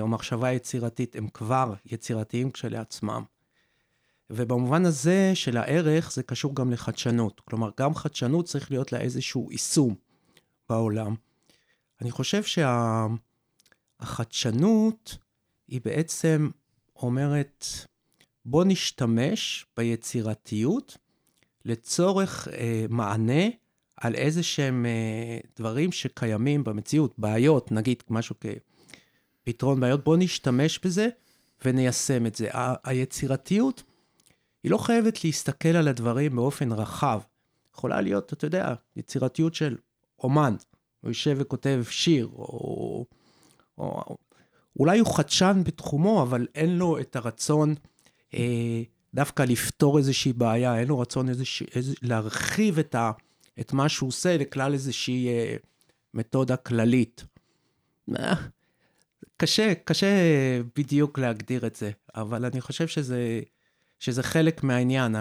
או 0.02 0.08
מחשבה 0.08 0.52
יצירתית, 0.52 1.16
הם 1.16 1.28
כבר 1.28 1.74
יצירתיים 1.86 2.52
כשלעצמם. 2.52 3.24
ובמובן 4.30 4.86
הזה 4.86 5.32
של 5.34 5.58
הערך, 5.58 6.12
זה 6.12 6.24
קשור 6.24 6.56
גם 6.56 6.72
לחדשנות. 6.72 7.40
כלומר, 7.40 7.70
גם 7.80 7.96
חדשנות 7.96 8.46
צריך 8.46 8.72
להיות 8.72 8.92
לה 8.92 9.00
איזשהו 9.00 9.52
יישום 9.52 9.96
בעולם. 10.70 11.16
אני 12.02 12.12
חושב 12.12 12.44
שהחדשנות 14.00 15.08
שה... 15.10 15.18
היא 15.68 15.82
בעצם 15.86 16.50
אומרת, 16.96 17.66
בוא 18.46 18.64
נשתמש 18.66 19.66
ביצירתיות 19.78 20.98
לצורך 21.66 22.48
אה, 22.48 22.86
מענה 22.90 23.44
על 23.98 24.16
איזה 24.16 24.44
שהם 24.44 24.86
אה, 24.86 25.40
דברים 25.58 25.92
שקיימים 25.92 26.64
במציאות, 26.64 27.14
בעיות, 27.18 27.72
נגיד 27.72 28.04
משהו 28.10 28.36
כ... 28.40 28.46
פתרון 29.50 29.80
בעיות, 29.80 30.04
בואו 30.04 30.16
נשתמש 30.16 30.80
בזה 30.84 31.08
וניישם 31.66 32.26
את 32.26 32.36
זה. 32.36 32.50
ה- 32.54 32.90
היצירתיות 32.90 33.84
היא 34.64 34.72
לא 34.72 34.78
חייבת 34.78 35.24
להסתכל 35.24 35.70
על 35.70 35.88
הדברים 35.88 36.36
באופן 36.36 36.72
רחב. 36.72 37.20
יכולה 37.74 38.02
להיות, 38.02 38.34
אתה 38.34 38.46
יודע, 38.46 38.74
יצירתיות 38.96 39.56
של 39.56 39.78
אומן, 40.20 40.56
הוא 41.02 41.10
יושב 41.10 41.36
וכותב 41.40 41.84
שיר, 41.90 42.26
או, 42.26 43.06
או 43.78 44.18
אולי 44.80 45.00
הוא 45.00 45.16
חדשן 45.16 45.62
בתחומו, 45.66 46.22
אבל 46.22 46.48
אין 46.56 46.78
לו 46.78 47.00
את 47.00 47.16
הרצון 47.16 47.76
אה, 48.34 48.82
דווקא 49.14 49.44
לפתור 49.44 49.98
איזושהי 49.98 50.34
בעיה, 50.34 50.80
אין 50.80 50.88
לו 50.88 51.00
רצון 51.00 51.30
איזושה, 51.30 51.66
איז, 51.76 51.96
להרחיב 52.02 52.80
את, 52.80 52.96
ה, 52.96 53.12
את 53.60 53.74
מה 53.74 53.90
שהוא 53.90 54.08
עושה 54.08 54.38
לכלל 54.38 54.74
איזושהי 54.74 55.28
אה, 55.28 55.56
מתודה 56.14 56.56
כללית. 56.56 57.24
קשה, 59.42 59.74
קשה 59.84 60.08
בדיוק 60.76 61.20
להגדיר 61.20 61.68
את 61.68 61.76
זה, 61.76 61.92
אבל 62.16 62.46
אני 62.46 62.62
חושב 62.62 62.88
שזה, 62.88 63.42
שזה 64.00 64.24
חלק 64.24 64.64
מהעניין. 64.64 65.16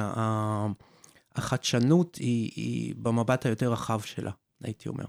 החדשנות 1.37 2.17
היא, 2.17 2.51
היא 2.57 2.95
במבט 2.99 3.47
היותר 3.47 3.73
רחב 3.73 4.01
שלה, 4.01 4.31
הייתי 4.65 4.89
אומר. 4.89 5.05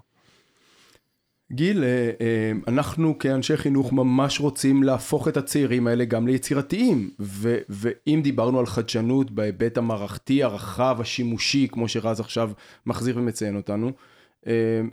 גיל, 1.51 1.83
אה, 1.83 2.11
אה, 2.21 2.51
אנחנו 2.67 3.19
כאנשי 3.19 3.57
חינוך 3.57 3.93
ממש 3.93 4.39
רוצים 4.39 4.83
להפוך 4.83 5.27
את 5.27 5.37
הצעירים 5.37 5.87
האלה 5.87 6.05
גם 6.05 6.27
ליצירתיים, 6.27 7.11
ו- 7.19 7.57
ואם 7.69 8.19
דיברנו 8.23 8.59
על 8.59 8.65
חדשנות 8.65 9.31
בהיבט 9.31 9.77
המערכתי 9.77 10.43
הרחב, 10.43 10.97
השימושי, 10.99 11.67
כמו 11.71 11.87
שרז 11.87 12.19
עכשיו 12.19 12.51
מחזיר 12.85 13.17
ומציין 13.17 13.55
אותנו, 13.55 13.91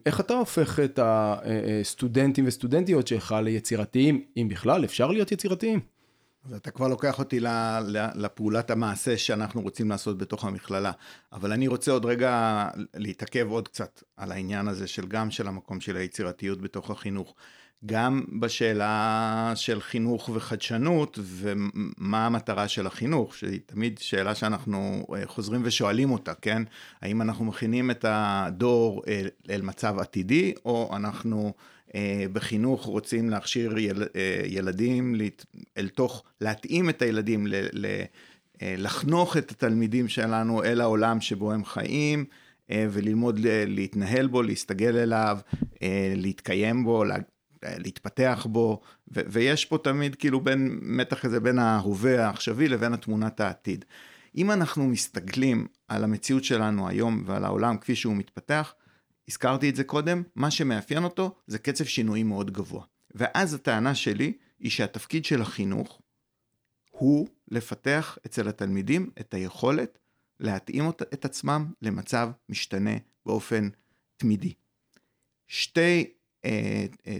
איך 0.06 0.20
אתה 0.20 0.34
הופך 0.34 0.80
את 0.80 0.98
הסטודנטים 1.02 2.46
וסטודנטיות 2.46 3.06
שלך 3.06 3.34
ליצירתיים, 3.42 4.24
אם 4.36 4.48
בכלל 4.50 4.84
אפשר 4.84 5.06
להיות 5.06 5.32
יצירתיים? 5.32 5.80
אז 6.44 6.52
אתה 6.54 6.70
כבר 6.70 6.88
לוקח 6.88 7.18
אותי 7.18 7.40
לפעולת 8.14 8.70
המעשה 8.70 9.18
שאנחנו 9.18 9.60
רוצים 9.60 9.90
לעשות 9.90 10.18
בתוך 10.18 10.44
המכללה. 10.44 10.92
אבל 11.32 11.52
אני 11.52 11.68
רוצה 11.68 11.92
עוד 11.92 12.04
רגע 12.04 12.68
להתעכב 12.94 13.46
עוד 13.50 13.68
קצת 13.68 14.02
על 14.16 14.32
העניין 14.32 14.68
הזה 14.68 14.86
של 14.86 15.06
גם 15.06 15.30
של 15.30 15.48
המקום 15.48 15.80
של 15.80 15.96
היצירתיות 15.96 16.60
בתוך 16.60 16.90
החינוך. 16.90 17.34
גם 17.86 18.24
בשאלה 18.40 19.52
של 19.54 19.80
חינוך 19.80 20.30
וחדשנות 20.34 21.18
ומה 21.22 22.26
המטרה 22.26 22.68
של 22.68 22.86
החינוך, 22.86 23.34
שהיא 23.34 23.60
תמיד 23.66 23.98
שאלה 23.98 24.34
שאנחנו 24.34 25.06
אה, 25.14 25.26
חוזרים 25.26 25.60
ושואלים 25.64 26.10
אותה, 26.10 26.34
כן? 26.34 26.62
האם 27.02 27.22
אנחנו 27.22 27.44
מכינים 27.44 27.90
את 27.90 28.04
הדור 28.08 29.02
אל, 29.08 29.28
אל 29.50 29.62
מצב 29.62 29.98
עתידי, 29.98 30.54
או 30.64 30.92
אנחנו 30.96 31.52
אה, 31.94 32.24
בחינוך 32.32 32.84
רוצים 32.84 33.30
להכשיר 33.30 33.78
יל, 33.78 34.02
אה, 34.16 34.40
ילדים 34.44 35.14
אל 35.78 35.88
תוך, 35.88 36.24
להתאים 36.40 36.88
את 36.88 37.02
הילדים, 37.02 37.46
ל, 37.46 37.54
ל, 37.72 37.86
אה, 38.62 38.74
לחנוך 38.78 39.36
את 39.36 39.50
התלמידים 39.50 40.08
שלנו 40.08 40.64
אל 40.64 40.80
העולם 40.80 41.20
שבו 41.20 41.52
הם 41.52 41.64
חיים, 41.64 42.24
וללמוד 42.90 43.40
להתנהל 43.66 44.26
בו, 44.26 44.42
להסתגל 44.42 44.96
אליו, 44.96 45.38
להתקיים 46.16 46.84
בו, 46.84 47.04
להתפתח 47.64 48.46
בו, 48.50 48.80
ו- 49.14 49.20
ויש 49.26 49.64
פה 49.64 49.78
תמיד 49.78 50.14
כאילו 50.14 50.40
בין 50.40 50.78
מתח 50.82 51.18
כזה 51.18 51.40
בין 51.40 51.58
ההווה 51.58 52.26
העכשווי 52.26 52.68
לבין 52.68 52.92
התמונת 52.92 53.40
העתיד. 53.40 53.84
אם 54.36 54.50
אנחנו 54.50 54.88
מסתכלים 54.88 55.66
על 55.88 56.04
המציאות 56.04 56.44
שלנו 56.44 56.88
היום 56.88 57.22
ועל 57.26 57.44
העולם 57.44 57.78
כפי 57.78 57.96
שהוא 57.96 58.16
מתפתח, 58.16 58.74
הזכרתי 59.28 59.70
את 59.70 59.76
זה 59.76 59.84
קודם, 59.84 60.22
מה 60.34 60.50
שמאפיין 60.50 61.04
אותו 61.04 61.34
זה 61.46 61.58
קצב 61.58 61.84
שינויים 61.84 62.28
מאוד 62.28 62.50
גבוה. 62.50 62.84
ואז 63.14 63.54
הטענה 63.54 63.94
שלי 63.94 64.32
היא 64.60 64.70
שהתפקיד 64.70 65.24
של 65.24 65.42
החינוך 65.42 66.00
הוא 66.90 67.28
לפתח 67.48 68.18
אצל 68.26 68.48
התלמידים 68.48 69.10
את 69.20 69.34
היכולת 69.34 69.98
להתאים 70.40 70.88
את 70.88 71.24
עצמם 71.24 71.72
למצב 71.82 72.30
משתנה 72.48 72.96
באופן 73.26 73.68
תמידי. 74.16 74.52
שתי 75.48 75.80
אה, 75.80 76.02
אה, 76.02 76.04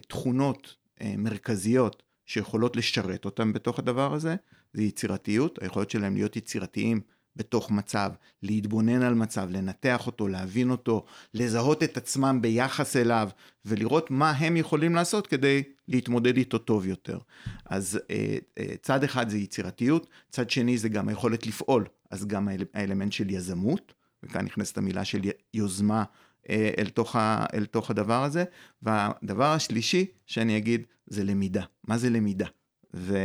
תכונות 0.09 0.75
אה, 1.01 1.15
מרכזיות 1.19 2.03
שיכולות 2.27 2.77
לשרת 2.77 3.25
אותם 3.25 3.53
בתוך 3.53 3.79
הדבר 3.79 4.15
הזה, 4.15 4.37
זה 4.73 4.83
יצירתיות, 4.83 5.63
היכולת 5.63 5.91
שלהם 5.91 6.15
להיות 6.15 6.37
יצירתיים 6.37 7.01
בתוך 7.37 7.71
מצב, 7.71 8.11
להתבונן 8.43 9.03
על 9.03 9.15
מצב, 9.15 9.49
לנתח 9.51 10.07
אותו, 10.07 10.29
להבין 10.29 10.71
אותו, 10.71 11.05
לזהות 11.35 11.83
את 11.83 11.97
עצמם 11.97 12.39
ביחס 12.43 12.97
אליו, 12.97 13.29
ולראות 13.65 14.11
מה 14.11 14.31
הם 14.31 14.57
יכולים 14.57 14.95
לעשות 14.95 15.27
כדי 15.27 15.63
להתמודד 15.89 16.37
איתו 16.37 16.59
טוב 16.59 16.87
יותר. 16.87 17.19
אז 17.67 18.01
אה, 18.11 18.39
אה, 18.59 18.75
צד 18.83 19.05
אחד 19.05 19.29
זה 19.29 19.39
יצירתיות, 19.39 20.07
צד 20.31 20.51
שני 20.51 20.79
זה 20.79 20.89
גם 20.89 21.09
היכולת 21.09 21.47
לפעול, 21.47 21.87
אז 22.11 22.27
גם 22.27 22.49
האלמנט 22.75 23.13
של 23.13 23.31
יזמות, 23.31 23.95
וכאן 24.23 24.45
נכנסת 24.45 24.79
המילה 24.79 25.05
של 25.05 25.21
יוזמה 25.55 25.99
אה, 25.99 26.05
אל 26.51 26.89
תוך, 26.89 27.17
ה, 27.17 27.45
אל 27.55 27.67
תוך 27.67 27.91
הדבר 27.91 28.25
הזה, 28.25 28.45
והדבר 28.83 29.53
השלישי 29.53 30.07
שאני 30.27 30.57
אגיד 30.57 30.83
זה 31.07 31.25
למידה. 31.25 31.65
מה 31.89 31.99
זה 31.99 32.11
למידה? 32.11 32.47
ו... 32.95 33.19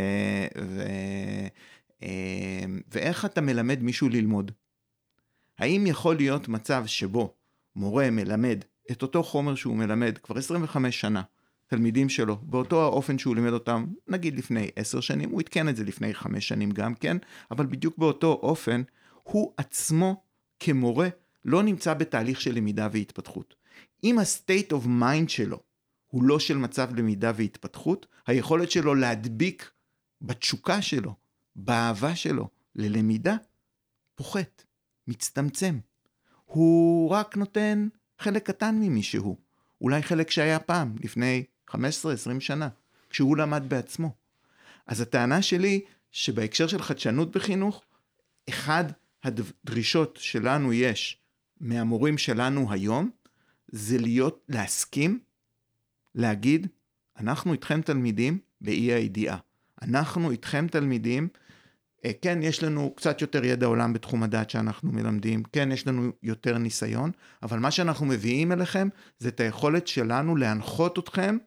ו 0.62 0.84
אמ, 2.02 2.82
ואיך 2.92 3.26
אתה 3.26 3.42
מלמד 3.42 3.84
מישהו 3.84 4.10
ללמוד. 4.10 4.52
האם 5.60 5.88
יכול 5.88 6.16
להיות 6.16 6.48
מצב 6.48 6.84
שבו 6.86 7.34
מורה 7.76 8.12
מלמד 8.12 8.64
את 8.92 9.02
אותו 9.02 9.24
חומר 9.24 9.56
שהוא 9.56 9.76
מלמד 9.76 10.18
כבר 10.24 10.38
25 10.38 11.02
שנה, 11.02 11.22
תלמידים 11.68 12.10
שלו, 12.10 12.38
באותו 12.42 12.84
האופן 12.84 13.18
שהוא 13.18 13.36
לימד 13.36 13.54
אותם, 13.54 13.86
נגיד 14.08 14.38
לפני 14.38 14.70
10 14.76 15.00
שנים, 15.00 15.30
הוא 15.30 15.42
עדכן 15.42 15.70
את 15.70 15.76
זה 15.76 15.84
לפני 15.84 16.14
5 16.14 16.48
שנים 16.48 16.72
גם 16.72 16.96
כן, 16.96 17.18
אבל 17.52 17.66
בדיוק 17.66 17.98
באותו 17.98 18.40
אופן, 18.44 18.82
הוא 19.24 19.54
עצמו 19.58 20.24
כמורה 20.60 21.08
לא 21.46 21.64
נמצא 21.64 21.94
בתהליך 21.94 22.42
של 22.42 22.56
למידה 22.56 22.88
והתפתחות. 22.92 23.56
אם 24.04 24.20
ה-state 24.20 24.72
of 24.72 24.86
mind 24.86 25.28
שלו 25.28 25.60
הוא 26.08 26.24
לא 26.24 26.40
של 26.40 26.58
מצב 26.58 26.96
למידה 26.96 27.32
והתפתחות, 27.36 28.06
היכולת 28.28 28.72
שלו 28.72 28.96
להדביק 28.96 29.72
בתשוקה 30.22 30.82
שלו 30.82 31.16
באהבה 31.56 32.16
שלו 32.16 32.50
ללמידה 32.76 33.36
פוחת, 34.16 34.64
מצטמצם. 35.08 35.80
הוא 36.46 37.10
רק 37.10 37.38
נותן 37.38 37.88
חלק 38.20 38.48
קטן 38.48 38.76
ממי 38.76 39.04
שהוא, 39.04 39.38
אולי 39.82 40.04
חלק 40.04 40.32
שהיה 40.32 40.60
פעם, 40.60 40.96
לפני 41.04 41.44
15-20 41.70 41.76
שנה, 42.40 42.70
כשהוא 43.10 43.38
למד 43.38 43.64
בעצמו. 43.68 44.16
אז 44.88 45.02
הטענה 45.02 45.42
שלי, 45.42 45.82
שבהקשר 46.12 46.68
של 46.68 46.82
חדשנות 46.82 47.32
בחינוך, 47.36 47.84
אחד 48.50 48.84
הדרישות 49.24 50.18
שלנו 50.22 50.74
יש 50.74 51.21
מהמורים 51.62 52.17
שלנו 52.17 52.71
היום, 52.71 53.10
זה 53.67 53.97
להיות, 53.97 54.45
להסכים, 54.50 55.19
להגיד, 56.15 56.67
אנחנו 57.19 57.54
איתכם 57.54 57.82
תלמידים 57.82 58.39
באי 58.62 58.93
הידיעה. 58.93 59.38
אנחנו 59.82 60.32
איתכם 60.32 60.67
תלמידים, 60.67 61.28
אה, 62.06 62.12
כן, 62.21 62.39
יש 62.41 62.63
לנו 62.63 62.93
קצת 62.95 63.21
יותר 63.21 63.45
ידע 63.45 63.65
עולם 63.65 63.93
בתחום 63.93 64.24
הדעת 64.24 64.50
שאנחנו 64.50 64.91
מלמדים, 64.91 65.43
כן, 65.43 65.71
יש 65.71 65.88
לנו 65.88 66.12
יותר 66.24 66.58
ניסיון, 66.58 67.12
אבל 67.43 67.60
מה 67.60 67.71
שאנחנו 67.71 68.06
מביאים 68.06 68.52
אליכם 68.52 68.88
זה 69.19 69.30
את 69.30 69.39
היכולת 69.39 69.88
שלנו 69.88 70.36
להנחות 70.36 71.00
אתכם 71.00 71.38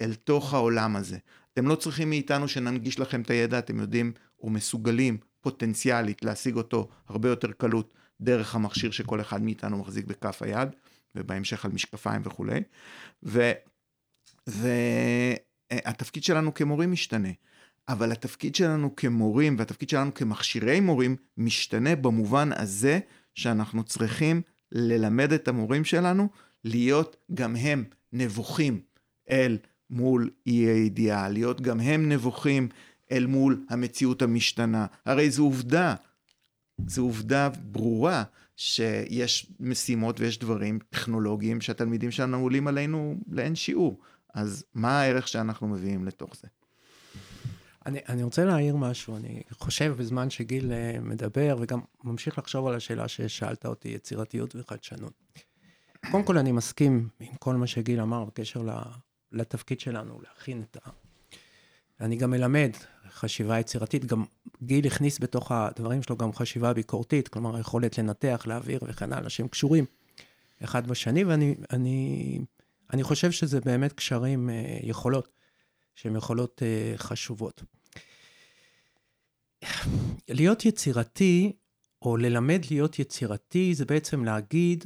אל 0.00 0.14
תוך 0.14 0.54
העולם 0.54 0.96
הזה. 0.96 1.18
אתם 1.52 1.66
לא 1.66 1.74
צריכים 1.74 2.10
מאיתנו 2.10 2.48
שננגיש 2.48 3.00
לכם 3.00 3.20
את 3.20 3.30
הידע, 3.30 3.58
אתם 3.58 3.80
יודעים 3.80 4.12
או 4.40 4.50
מסוגלים 4.50 5.18
פוטנציאלית 5.40 6.24
להשיג 6.24 6.56
אותו 6.56 6.88
הרבה 7.08 7.28
יותר 7.28 7.52
קלות 7.52 7.94
דרך 8.20 8.54
המכשיר 8.54 8.90
שכל 8.90 9.20
אחד 9.20 9.42
מאיתנו 9.42 9.78
מחזיק 9.78 10.06
בכף 10.06 10.42
היד, 10.42 10.68
ובהמשך 11.14 11.64
על 11.64 11.70
משקפיים 11.70 12.22
וכולי. 12.24 12.60
והתפקיד 14.46 16.24
שלנו 16.24 16.54
כמורים 16.54 16.92
משתנה. 16.92 17.28
אבל 17.88 18.12
התפקיד 18.12 18.54
שלנו 18.54 18.96
כמורים 18.96 19.56
והתפקיד 19.58 19.88
שלנו 19.88 20.14
כמכשירי 20.14 20.80
מורים 20.80 21.16
משתנה 21.36 21.96
במובן 21.96 22.50
הזה 22.52 23.00
שאנחנו 23.34 23.84
צריכים 23.84 24.42
ללמד 24.72 25.32
את 25.32 25.48
המורים 25.48 25.84
שלנו 25.84 26.28
להיות 26.64 27.16
גם 27.34 27.56
הם 27.56 27.84
נבוכים 28.12 28.80
אל 29.30 29.58
מול 29.90 30.30
אי 30.46 30.52
הידיעה, 30.52 31.28
להיות 31.28 31.60
גם 31.60 31.80
הם 31.80 32.08
נבוכים 32.08 32.68
אל 33.12 33.26
מול 33.26 33.64
המציאות 33.68 34.22
המשתנה. 34.22 34.86
הרי 35.04 35.30
זו 35.30 35.42
עובדה, 35.42 35.94
זו 36.86 37.02
עובדה 37.02 37.48
ברורה 37.48 38.24
שיש 38.56 39.52
משימות 39.60 40.20
ויש 40.20 40.38
דברים 40.38 40.78
טכנולוגיים 40.90 41.60
שהתלמידים 41.60 42.10
שלנו 42.10 42.38
עולים 42.38 42.68
עלינו 42.68 43.16
לאין 43.28 43.54
שיעור. 43.54 44.00
אז 44.34 44.64
מה 44.74 45.00
הערך 45.00 45.28
שאנחנו 45.28 45.68
מביאים 45.68 46.04
לתוך 46.04 46.36
זה? 46.36 46.48
אני, 47.86 47.98
אני 48.08 48.22
רוצה 48.22 48.44
להעיר 48.44 48.76
משהו, 48.76 49.16
אני 49.16 49.42
חושב 49.50 49.94
בזמן 49.98 50.30
שגיל 50.30 50.72
uh, 50.72 51.00
מדבר, 51.00 51.56
וגם 51.60 51.80
ממשיך 52.04 52.38
לחשוב 52.38 52.66
על 52.66 52.74
השאלה 52.74 53.08
ששאלת 53.08 53.66
אותי, 53.66 53.88
יצירתיות 53.88 54.56
וחדשנות. 54.56 55.12
קודם 56.10 56.24
כל, 56.24 56.38
אני 56.38 56.52
מסכים 56.52 57.08
עם 57.20 57.34
כל 57.38 57.54
מה 57.54 57.66
שגיל 57.66 58.00
אמר 58.00 58.24
בקשר 58.24 58.62
לתפקיד 59.32 59.80
שלנו, 59.80 60.20
להכין 60.20 60.62
את. 60.62 60.76
אני 62.00 62.16
גם 62.16 62.30
מלמד 62.30 62.70
חשיבה 63.10 63.58
יצירתית, 63.58 64.04
גם 64.04 64.24
גיל 64.62 64.86
הכניס 64.86 65.18
בתוך 65.20 65.52
הדברים 65.52 66.02
שלו 66.02 66.16
גם 66.16 66.32
חשיבה 66.32 66.72
ביקורתית, 66.72 67.28
כלומר, 67.28 67.56
היכולת 67.56 67.98
לנתח, 67.98 68.44
להעביר 68.46 68.80
וכן 68.86 69.12
הלאה, 69.12 69.30
שהם 69.30 69.48
קשורים 69.48 69.84
אחד 70.64 70.86
בשני, 70.86 71.24
ואני 71.24 71.54
אני, 71.70 72.38
אני 72.92 73.02
חושב 73.02 73.30
שזה 73.30 73.60
באמת 73.60 73.92
קשרים, 73.92 74.48
uh, 74.48 74.86
יכולות, 74.86 75.28
שהן 75.94 76.16
יכולות 76.16 76.62
uh, 76.62 76.98
חשובות. 76.98 77.62
להיות 80.28 80.64
יצירתי, 80.64 81.52
או 82.02 82.16
ללמד 82.16 82.62
להיות 82.70 82.98
יצירתי, 82.98 83.74
זה 83.74 83.84
בעצם 83.84 84.24
להגיד, 84.24 84.84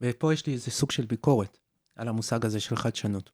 ופה 0.00 0.32
יש 0.32 0.46
לי 0.46 0.52
איזה 0.52 0.70
סוג 0.70 0.90
של 0.90 1.06
ביקורת 1.06 1.58
על 1.96 2.08
המושג 2.08 2.46
הזה 2.46 2.60
של 2.60 2.76
חדשנות. 2.76 3.30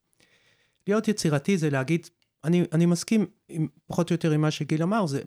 להיות 0.87 1.09
יצירתי 1.09 1.59
זה 1.59 1.71
להגיד, 1.71 2.09
אני, 2.45 2.65
אני 2.73 2.87
מסכים 2.87 3.27
עם, 3.49 3.69
פחות 3.87 4.11
או 4.11 4.15
יותר 4.15 4.31
עם 4.31 4.41
מה 4.41 4.51
שגיל 4.51 4.83
אמר, 4.83 5.07
זה, 5.07 5.23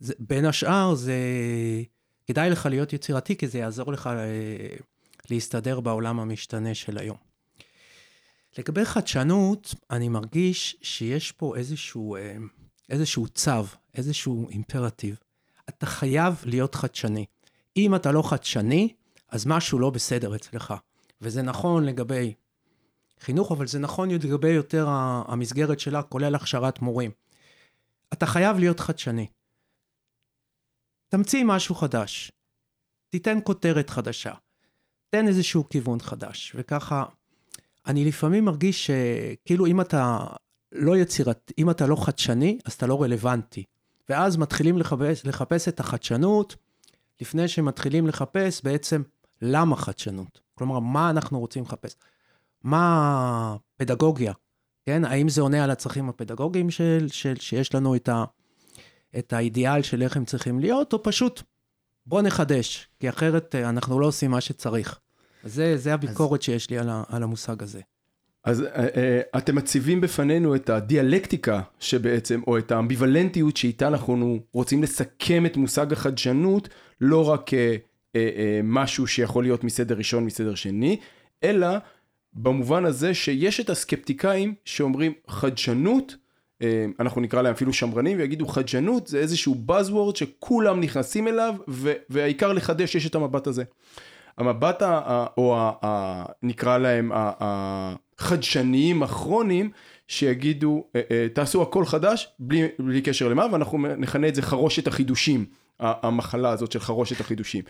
זה, 0.00 0.14
בין 0.18 0.44
השאר 0.44 0.94
זה, 0.94 1.14
כדאי 2.26 2.50
לך 2.50 2.66
להיות 2.66 2.92
יצירתי, 2.92 3.36
כי 3.36 3.48
זה 3.48 3.58
יעזור 3.58 3.92
לך 3.92 4.06
אה, 4.06 4.76
להסתדר 5.30 5.80
בעולם 5.80 6.20
המשתנה 6.20 6.74
של 6.74 6.98
היום. 6.98 7.16
לגבי 8.58 8.84
חדשנות, 8.84 9.74
אני 9.90 10.08
מרגיש 10.08 10.76
שיש 10.82 11.32
פה 11.32 11.56
איזשהו, 11.56 12.16
אה, 12.16 12.36
איזשהו 12.88 13.28
צו, 13.28 13.50
איזשהו 13.94 14.48
אימפרטיב. 14.48 15.16
אתה 15.68 15.86
חייב 15.86 16.34
להיות 16.44 16.74
חדשני. 16.74 17.24
אם 17.76 17.94
אתה 17.94 18.12
לא 18.12 18.30
חדשני, 18.30 18.94
אז 19.28 19.46
משהו 19.46 19.78
לא 19.78 19.90
בסדר 19.90 20.36
אצלך. 20.36 20.74
וזה 21.20 21.42
נכון 21.42 21.84
לגבי 21.84 22.34
חינוך, 23.20 23.52
אבל 23.52 23.66
זה 23.66 23.78
נכון 23.78 24.10
לגבי 24.10 24.48
יותר 24.48 24.86
המסגרת 25.28 25.80
שלה, 25.80 26.02
כולל 26.02 26.34
הכשרת 26.34 26.82
מורים. 26.82 27.10
אתה 28.12 28.26
חייב 28.26 28.58
להיות 28.58 28.80
חדשני. 28.80 29.26
תמציא 31.08 31.44
משהו 31.44 31.74
חדש. 31.74 32.32
תיתן 33.08 33.38
כותרת 33.44 33.90
חדשה. 33.90 34.32
תן 35.10 35.28
איזשהו 35.28 35.68
כיוון 35.68 36.00
חדש. 36.00 36.52
וככה, 36.54 37.04
אני 37.86 38.04
לפעמים 38.04 38.44
מרגיש 38.44 38.86
שכאילו 38.86 39.66
אם 39.66 39.80
אתה 39.80 40.26
לא 40.72 40.96
יצירת, 40.96 41.52
אם 41.58 41.70
אתה 41.70 41.86
לא 41.86 41.96
חדשני, 41.96 42.58
אז 42.64 42.72
אתה 42.72 42.86
לא 42.86 43.02
רלוונטי. 43.02 43.64
ואז 44.08 44.36
מתחילים 44.36 44.78
לחפש, 44.78 45.26
לחפש 45.26 45.68
את 45.68 45.80
החדשנות, 45.80 46.56
לפני 47.20 47.48
שמתחילים 47.48 48.06
לחפש 48.06 48.62
בעצם 48.64 49.02
למה 49.42 49.76
חדשנות. 49.76 50.40
כלומר, 50.54 50.78
מה 50.78 51.10
אנחנו 51.10 51.40
רוצים 51.40 51.62
לחפש? 51.62 51.96
מה 52.64 53.56
הפדגוגיה, 53.76 54.32
כן? 54.86 55.04
האם 55.04 55.28
זה 55.28 55.40
עונה 55.40 55.64
על 55.64 55.70
הצרכים 55.70 56.08
הפדגוגיים 56.08 56.70
של, 56.70 57.06
של, 57.10 57.36
שיש 57.36 57.74
לנו 57.74 57.96
את, 57.96 58.08
ה, 58.08 58.24
את 59.18 59.32
האידיאל 59.32 59.82
של 59.82 60.02
איך 60.02 60.16
הם 60.16 60.24
צריכים 60.24 60.60
להיות, 60.60 60.92
או 60.92 61.02
פשוט 61.02 61.42
בוא 62.06 62.22
נחדש, 62.22 62.88
כי 63.00 63.08
אחרת 63.08 63.54
אה, 63.54 63.68
אנחנו 63.68 64.00
לא 64.00 64.06
עושים 64.06 64.30
מה 64.30 64.40
שצריך. 64.40 64.98
זה, 65.44 65.76
זה 65.76 65.94
הביקורת 65.94 66.40
אז... 66.40 66.44
שיש 66.44 66.70
לי 66.70 66.78
על, 66.78 66.88
ה, 66.88 67.02
על 67.08 67.22
המושג 67.22 67.62
הזה. 67.62 67.80
אז 68.44 68.60
uh, 68.60 68.64
uh, 68.64 69.38
אתם 69.38 69.54
מציבים 69.54 70.00
בפנינו 70.00 70.54
את 70.54 70.70
הדיאלקטיקה 70.70 71.60
שבעצם, 71.80 72.40
או 72.46 72.58
את 72.58 72.72
האמביוולנטיות 72.72 73.56
שאיתה 73.56 73.88
אנחנו 73.88 74.38
רוצים 74.52 74.82
לסכם 74.82 75.46
את 75.46 75.56
מושג 75.56 75.92
החדשנות, 75.92 76.68
לא 77.00 77.30
רק 77.30 77.50
uh, 77.50 77.52
uh, 77.52 78.14
uh, 78.14 78.18
משהו 78.62 79.06
שיכול 79.06 79.44
להיות 79.44 79.64
מסדר 79.64 79.96
ראשון, 79.96 80.24
מסדר 80.24 80.54
שני, 80.54 81.00
אלא 81.44 81.68
במובן 82.42 82.84
הזה 82.84 83.14
שיש 83.14 83.60
את 83.60 83.70
הסקפטיקאים 83.70 84.54
שאומרים 84.64 85.12
חדשנות, 85.28 86.16
uh, 86.62 86.64
אנחנו 87.00 87.20
נקרא 87.20 87.42
להם 87.42 87.52
אפילו 87.52 87.72
שמרנים, 87.72 88.18
ויגידו 88.18 88.46
חדשנות 88.46 89.06
זה 89.06 89.18
איזשהו 89.18 89.56
buzzword 89.68 90.18
שכולם 90.18 90.80
נכנסים 90.80 91.28
אליו, 91.28 91.54
והעיקר 92.10 92.52
לחדש 92.52 92.94
יש 92.94 93.06
את 93.06 93.14
המבט 93.14 93.46
הזה. 93.46 93.64
המבט, 94.38 94.82
ה, 94.82 95.26
או 95.36 95.56
ה, 95.56 95.72
ה, 95.84 96.24
נקרא 96.42 96.78
להם 96.78 97.12
החדשניים 97.14 99.02
הכרוניים, 99.02 99.70
שיגידו 100.08 100.84
אה, 100.96 101.00
אה, 101.10 101.26
תעשו 101.32 101.62
הכל 101.62 101.84
חדש 101.84 102.28
בלי, 102.38 102.68
בלי 102.78 103.02
קשר 103.02 103.28
למה, 103.28 103.46
ואנחנו 103.52 103.78
נכנה 103.78 104.28
את 104.28 104.34
זה 104.34 104.42
חרושת 104.42 104.86
החידושים, 104.86 105.44
המחלה 105.80 106.50
הזאת 106.50 106.72
של 106.72 106.80
חרושת 106.80 107.20
החידושים. 107.20 107.64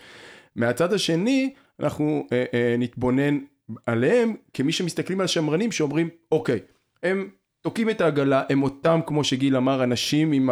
מהצד 0.55 0.93
השני, 0.93 1.53
אנחנו 1.79 2.27
אה, 2.31 2.75
נתבונן 2.79 3.39
עליהם 3.85 4.35
כמי 4.53 4.71
שמסתכלים 4.71 5.21
על 5.21 5.27
שמרנים 5.27 5.71
שאומרים, 5.71 6.09
אוקיי, 6.31 6.59
הם 7.03 7.29
תוקעים 7.61 7.89
את 7.89 8.01
העגלה, 8.01 8.43
הם 8.49 8.63
אותם, 8.63 8.99
כמו 9.05 9.23
שגיל 9.23 9.55
אמר, 9.57 9.83
אנשים 9.83 10.31
עם 10.31 10.49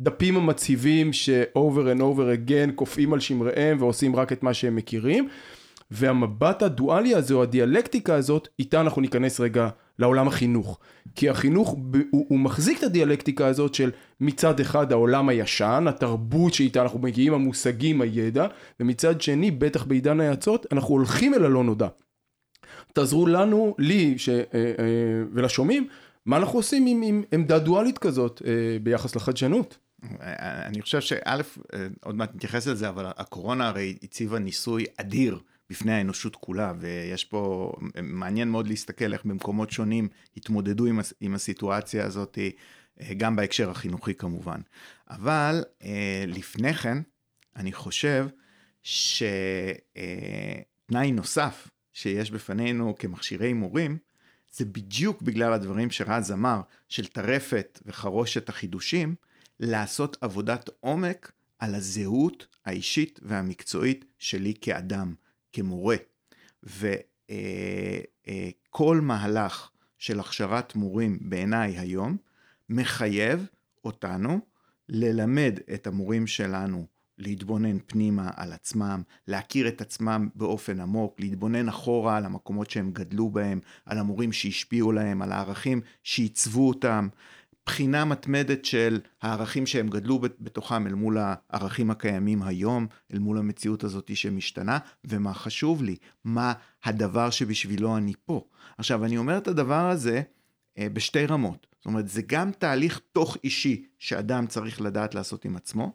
הדפים 0.00 0.36
המציבים 0.36 1.12
ש-over 1.12 1.96
and 1.96 2.00
over 2.00 2.48
again 2.48 2.72
קופאים 2.74 3.12
על 3.12 3.20
שמריהם 3.20 3.76
ועושים 3.80 4.16
רק 4.16 4.32
את 4.32 4.42
מה 4.42 4.54
שהם 4.54 4.76
מכירים. 4.76 5.28
והמבט 5.90 6.62
הדואלי 6.62 7.14
הזה 7.14 7.34
או 7.34 7.42
הדיאלקטיקה 7.42 8.14
הזאת, 8.14 8.48
איתה 8.58 8.80
אנחנו 8.80 9.02
ניכנס 9.02 9.40
רגע 9.40 9.68
לעולם 9.98 10.28
החינוך. 10.28 10.78
כי 11.14 11.28
החינוך 11.28 11.68
הוא, 12.10 12.26
הוא 12.28 12.38
מחזיק 12.38 12.78
את 12.78 12.82
הדיאלקטיקה 12.82 13.46
הזאת 13.46 13.74
של 13.74 13.90
מצד 14.20 14.60
אחד 14.60 14.92
העולם 14.92 15.28
הישן, 15.28 15.84
התרבות 15.88 16.54
שאיתה 16.54 16.82
אנחנו 16.82 16.98
מגיעים, 16.98 17.34
המושגים, 17.34 18.00
הידע, 18.00 18.46
ומצד 18.80 19.20
שני, 19.20 19.50
בטח 19.50 19.84
בעידן 19.84 20.20
היצות, 20.20 20.66
אנחנו 20.72 20.94
הולכים 20.94 21.34
אל 21.34 21.44
הלא 21.44 21.64
נודע. 21.64 21.88
תעזרו 22.92 23.26
לנו, 23.26 23.74
לי 23.78 24.18
ש, 24.18 24.28
אה, 24.28 24.44
אה, 24.54 24.72
ולשומעים, 25.32 25.88
מה 26.26 26.36
אנחנו 26.36 26.58
עושים 26.58 26.86
עם, 26.86 27.02
עם 27.02 27.22
עמדה 27.32 27.58
דואלית 27.58 27.98
כזאת 27.98 28.42
אה, 28.46 28.78
ביחס 28.82 29.16
לחדשנות. 29.16 29.78
אני 30.66 30.82
חושב 30.82 31.00
שא', 31.00 31.40
עוד 32.04 32.14
מעט 32.14 32.34
נתייחס 32.34 32.66
לזה, 32.66 32.88
אבל 32.88 33.06
הקורונה 33.16 33.68
הרי 33.68 33.98
הציבה 34.02 34.38
ניסוי 34.38 34.84
אדיר 34.96 35.38
בפני 35.70 35.92
האנושות 35.92 36.36
כולה, 36.36 36.72
ויש 36.78 37.24
פה, 37.24 37.72
מעניין 38.02 38.50
מאוד 38.50 38.68
להסתכל 38.68 39.12
איך 39.12 39.24
במקומות 39.24 39.70
שונים 39.70 40.08
התמודדו 40.36 40.86
עם, 40.86 41.00
עם 41.20 41.34
הסיטואציה 41.34 42.06
הזאת, 42.06 42.38
גם 43.16 43.36
בהקשר 43.36 43.70
החינוכי 43.70 44.14
כמובן. 44.14 44.60
אבל 45.10 45.64
לפני 46.26 46.74
כן, 46.74 46.98
אני 47.56 47.72
חושב 47.72 48.26
שתנאי 48.82 49.22
נוסף 51.12 51.68
שיש 52.00 52.30
בפנינו 52.30 52.94
כמכשירי 52.98 53.52
מורים, 53.52 53.98
זה 54.52 54.64
בדיוק 54.64 55.22
בגלל 55.22 55.52
הדברים 55.52 55.90
שרז 55.90 56.32
אמר, 56.32 56.60
של 56.88 57.06
טרפת 57.06 57.80
וחרושת 57.86 58.48
החידושים, 58.48 59.14
לעשות 59.60 60.16
עבודת 60.20 60.70
עומק 60.80 61.32
על 61.58 61.74
הזהות 61.74 62.46
האישית 62.64 63.20
והמקצועית 63.22 64.04
שלי 64.18 64.54
כאדם. 64.60 65.14
כמורה. 65.52 65.96
וכל 66.62 66.96
אה, 68.78 69.00
מהלך 69.02 69.70
של 69.98 70.20
הכשרת 70.20 70.74
מורים 70.74 71.18
בעיניי 71.20 71.78
היום 71.78 72.16
מחייב 72.68 73.46
אותנו 73.84 74.40
ללמד 74.88 75.58
את 75.74 75.86
המורים 75.86 76.26
שלנו 76.26 76.86
להתבונן 77.20 77.78
פנימה 77.86 78.30
על 78.36 78.52
עצמם, 78.52 79.02
להכיר 79.28 79.68
את 79.68 79.80
עצמם 79.80 80.28
באופן 80.34 80.80
עמוק, 80.80 81.20
להתבונן 81.20 81.68
אחורה 81.68 82.16
על 82.16 82.24
המקומות 82.24 82.70
שהם 82.70 82.92
גדלו 82.92 83.30
בהם, 83.30 83.60
על 83.86 83.98
המורים 83.98 84.32
שהשפיעו 84.32 84.92
להם, 84.92 85.22
על 85.22 85.32
הערכים 85.32 85.80
שעיצבו 86.02 86.68
אותם, 86.68 87.08
בחינה 87.66 88.04
מתמדת 88.04 88.64
של 88.64 89.00
הערכים 89.22 89.66
שהם 89.66 89.88
גדלו 89.88 90.18
בתוכם 90.18 90.86
אל 90.86 90.94
מול 90.94 91.18
הערכים 91.20 91.90
הקיימים 91.90 92.42
היום, 92.42 92.86
אל 93.14 93.18
מול 93.18 93.38
המציאות 93.38 93.84
הזאת 93.84 94.16
שמשתנה, 94.16 94.78
ומה 95.04 95.34
חשוב 95.34 95.82
לי, 95.82 95.96
מה 96.24 96.52
הדבר 96.84 97.30
שבשבילו 97.30 97.96
אני 97.96 98.12
פה. 98.24 98.44
עכשיו, 98.78 99.04
אני 99.04 99.18
אומר 99.18 99.38
את 99.38 99.48
הדבר 99.48 99.90
הזה 99.90 100.22
אה, 100.78 100.88
בשתי 100.88 101.26
רמות. 101.26 101.66
זאת 101.76 101.86
אומרת, 101.86 102.08
זה 102.08 102.22
גם 102.26 102.52
תהליך 102.52 103.00
תוך 103.12 103.36
אישי 103.44 103.84
שאדם 103.98 104.46
צריך 104.46 104.80
לדעת 104.80 105.14
לעשות 105.14 105.44
עם 105.44 105.56
עצמו, 105.56 105.92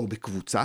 או 0.00 0.06
בקבוצה, 0.06 0.64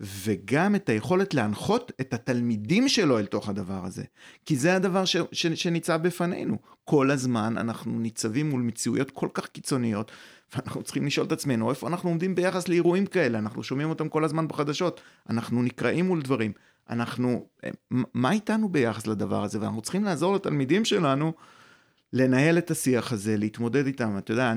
וגם 0.00 0.74
את 0.74 0.88
היכולת 0.88 1.34
להנחות 1.34 1.92
את 2.00 2.14
התלמידים 2.14 2.88
שלו 2.88 3.18
אל 3.18 3.26
תוך 3.26 3.48
הדבר 3.48 3.84
הזה. 3.84 4.04
כי 4.46 4.56
זה 4.56 4.76
הדבר 4.76 5.04
ש, 5.04 5.16
ש, 5.32 5.46
שניצב 5.46 6.02
בפנינו. 6.02 6.58
כל 6.84 7.10
הזמן 7.10 7.58
אנחנו 7.58 7.98
ניצבים 7.98 8.50
מול 8.50 8.62
מציאויות 8.62 9.10
כל 9.10 9.28
כך 9.34 9.46
קיצוניות, 9.46 10.12
ואנחנו 10.54 10.82
צריכים 10.82 11.06
לשאול 11.06 11.26
את 11.26 11.32
עצמנו 11.32 11.70
איפה 11.70 11.88
אנחנו 11.88 12.08
עומדים 12.08 12.34
ביחס 12.34 12.68
לאירועים 12.68 13.06
כאלה, 13.06 13.38
אנחנו 13.38 13.62
שומעים 13.62 13.88
אותם 13.88 14.08
כל 14.08 14.24
הזמן 14.24 14.48
בחדשות, 14.48 15.00
אנחנו 15.30 15.62
נקראים 15.62 16.06
מול 16.06 16.22
דברים, 16.22 16.52
אנחנו, 16.90 17.46
מה 17.90 18.32
איתנו 18.32 18.68
ביחס 18.68 19.06
לדבר 19.06 19.44
הזה, 19.44 19.60
ואנחנו 19.60 19.82
צריכים 19.82 20.04
לעזור 20.04 20.34
לתלמידים 20.34 20.84
שלנו 20.84 21.32
לנהל 22.12 22.58
את 22.58 22.70
השיח 22.70 23.12
הזה, 23.12 23.36
להתמודד 23.36 23.86
איתם. 23.86 24.18
אתה 24.18 24.32
יודע, 24.32 24.52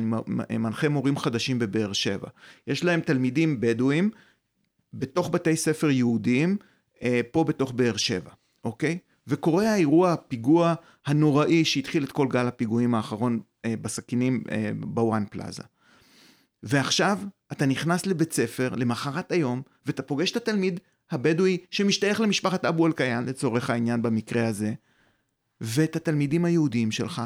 אני 0.50 0.58
מנחה 0.58 0.90
מורים 0.90 1.18
חדשים 1.18 1.60
בבאר 1.60 1.94
שבע. 1.94 2.28
יש 2.68 2.84
להם 2.84 3.02
תלמידים 3.02 3.62
בדואים, 3.62 4.10
בתוך 4.94 5.30
בתי 5.30 5.56
ספר 5.56 5.90
יהודיים, 5.90 6.58
אה, 7.04 7.22
פה 7.32 7.44
בתוך 7.44 7.72
באר 7.72 7.98
שבע, 7.98 8.32
אוקיי? 8.64 8.98
וקורה 9.28 9.70
האירוע, 9.74 10.14
הפיגוע 10.14 10.74
הנוראי 11.06 11.66
שהתחיל 11.66 12.04
את 12.04 12.12
כל 12.12 12.28
גל 12.28 12.48
הפיגועים 12.48 12.96
האחרון 12.96 13.40
אה, 13.66 13.74
בסכינים 13.82 14.44
אה, 14.52 14.72
בוואן 14.80 15.24
פלאזה. 15.30 15.64
ועכשיו 16.64 17.20
אתה 17.52 17.66
נכנס 17.66 18.06
לבית 18.06 18.34
ספר 18.34 18.70
למחרת 18.76 19.32
היום, 19.32 19.62
ואתה 19.86 20.02
פוגש 20.02 20.32
את 20.32 20.38
התלמיד 20.38 20.80
הבדואי 21.12 21.58
שמשתייך 21.72 22.22
למשפחת 22.22 22.66
אבו 22.66 22.88
אלקיין 22.88 23.26
לצורך 23.26 23.70
העניין 23.70 24.02
במקרה 24.02 24.48
הזה, 24.48 24.74
ואת 25.62 25.96
התלמידים 25.96 26.46
היהודיים 26.46 26.92
שלך, 26.92 27.22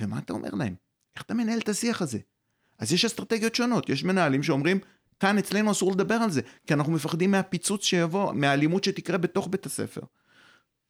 ומה 0.00 0.18
אתה 0.18 0.32
אומר 0.32 0.50
להם? 0.50 0.74
איך 1.16 1.22
אתה 1.22 1.34
מנהל 1.34 1.58
את 1.58 1.68
השיח 1.68 2.02
הזה? 2.02 2.18
אז 2.78 2.92
יש 2.92 3.04
אסטרטגיות 3.04 3.54
שונות, 3.54 3.88
יש 3.88 4.04
מנהלים 4.04 4.42
שאומרים, 4.42 4.78
כאן 5.20 5.38
אצלנו 5.38 5.70
אסור 5.70 5.92
לדבר 5.92 6.14
על 6.14 6.30
זה, 6.30 6.40
כי 6.66 6.74
אנחנו 6.74 6.92
מפחדים 6.92 7.30
מהפיצוץ 7.30 7.84
שיבוא, 7.84 8.32
מהאלימות 8.32 8.84
שתקרה 8.84 9.18
בתוך 9.18 9.48
בית 9.50 9.66
הספר. 9.66 10.00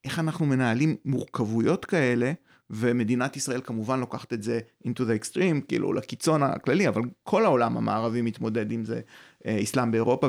איך 0.05 0.19
אנחנו 0.19 0.47
מנהלים 0.47 0.97
מורכבויות 1.05 1.85
כאלה, 1.85 2.33
ומדינת 2.71 3.37
ישראל 3.37 3.61
כמובן 3.65 4.01
לוקחת 4.01 4.33
את 4.33 4.43
זה 4.43 4.61
into 4.87 5.01
the 5.01 5.23
extreme, 5.23 5.67
כאילו 5.69 5.93
לקיצון 5.93 6.43
הכללי, 6.43 6.89
אבל 6.89 7.03
כל 7.23 7.45
העולם 7.45 7.77
המערבי 7.77 8.23
מתמודד 8.23 8.73
עם 8.73 8.85
זה, 8.85 9.01
אה, 9.47 9.63
אסלאם 9.63 9.91
באירופה 9.91 10.29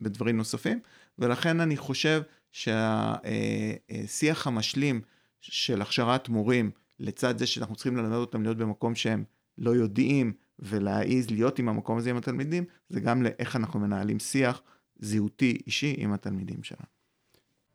ודברים 0.00 0.36
נוספים, 0.36 0.80
ולכן 1.18 1.60
אני 1.60 1.76
חושב 1.76 2.22
שהשיח 2.52 4.46
המשלים 4.46 5.00
של 5.40 5.82
הכשרת 5.82 6.28
מורים, 6.28 6.70
לצד 7.02 7.38
זה 7.38 7.46
שאנחנו 7.46 7.74
צריכים 7.74 7.96
ללמד 7.96 8.16
אותם 8.16 8.42
להיות 8.42 8.56
במקום 8.56 8.94
שהם 8.94 9.24
לא 9.58 9.70
יודעים, 9.70 10.32
ולהעיז 10.58 11.30
להיות 11.30 11.58
עם 11.58 11.68
המקום 11.68 11.98
הזה 11.98 12.10
עם 12.10 12.16
התלמידים, 12.16 12.64
זה 12.88 13.00
גם 13.00 13.22
לאיך 13.22 13.56
אנחנו 13.56 13.80
מנהלים 13.80 14.18
שיח 14.18 14.62
זהותי 14.98 15.58
אישי 15.66 15.94
עם 15.98 16.12
התלמידים 16.12 16.62
שלנו. 16.62 16.86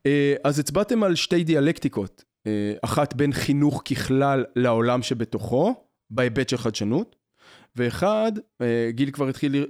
אה, 0.06 0.36
אז 0.44 0.60
הצבעתם 0.60 1.04
על 1.04 1.16
שתי 1.16 1.44
דיאלקטיקות, 1.44 2.24
אה, 2.48 2.74
אחת 2.82 3.14
בין 3.14 3.34
חינוך 3.34 3.84
ככלל 3.86 4.46
לעולם 4.56 5.02
שבתוכו, 5.02 5.76
בהיבט 6.10 6.50
של 6.50 6.58
חדשנות, 6.58 7.16
ואחד, 7.76 8.32
אה, 8.62 8.90
גיל 8.92 9.12
כבר 9.12 9.28
התחיל 9.28 9.66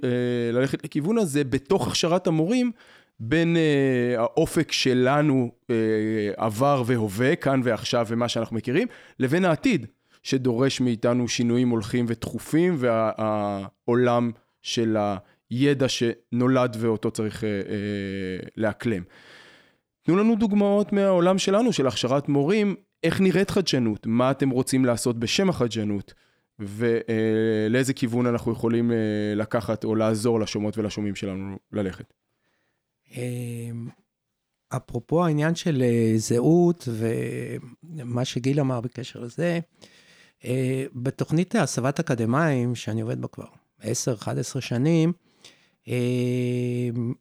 ללכת 0.52 0.84
לכיוון 0.84 1.18
הזה, 1.18 1.44
בתוך 1.44 1.88
הכשרת 1.88 2.26
המורים, 2.26 2.72
בין 3.20 3.56
האופק 4.16 4.72
שלנו 4.72 5.50
עבר 6.36 6.82
והווה, 6.86 7.36
כאן 7.36 7.60
ועכשיו 7.64 8.06
ומה 8.08 8.28
שאנחנו 8.28 8.56
מכירים, 8.56 8.88
לבין 9.18 9.44
העתיד, 9.44 9.86
שדורש 10.22 10.80
מאיתנו 10.80 11.28
שינויים 11.28 11.68
הולכים 11.68 12.04
ותכופים, 12.08 12.76
והעולם 12.78 14.30
של 14.62 14.96
הידע 15.50 15.86
שנולד 15.88 16.76
ואותו 16.80 17.10
צריך 17.10 17.44
לאקלם. 18.56 19.02
תנו 20.02 20.16
לנו 20.16 20.36
דוגמאות 20.36 20.92
מהעולם 20.92 21.38
שלנו, 21.38 21.72
של 21.72 21.86
הכשרת 21.86 22.28
מורים, 22.28 22.74
איך 23.02 23.20
נראית 23.20 23.50
חדשנות, 23.50 24.06
מה 24.06 24.30
אתם 24.30 24.50
רוצים 24.50 24.84
לעשות 24.84 25.18
בשם 25.18 25.48
החדשנות, 25.48 26.14
ולאיזה 26.58 27.92
כיוון 27.92 28.26
אנחנו 28.26 28.52
יכולים 28.52 28.92
אה, 28.92 28.96
לקחת 29.36 29.84
או 29.84 29.94
לעזור 29.94 30.40
לשומעות 30.40 30.78
ולשומעים 30.78 31.14
שלנו 31.14 31.56
ללכת. 31.72 32.12
אמ, 33.16 33.88
אפרופו 34.68 35.24
העניין 35.24 35.54
של 35.54 35.82
אה, 35.82 36.12
זהות 36.16 36.88
ומה 36.92 38.24
שגיל 38.24 38.60
אמר 38.60 38.80
בקשר 38.80 39.20
לזה, 39.20 39.60
אה, 40.44 40.84
בתוכנית 40.94 41.54
הסבת 41.54 42.00
אקדמאים, 42.00 42.74
שאני 42.74 43.00
עובד 43.00 43.20
בה 43.20 43.28
כבר 43.28 43.46
10-11 43.80 43.84
שנים, 44.60 45.12
אמ, 45.88 47.14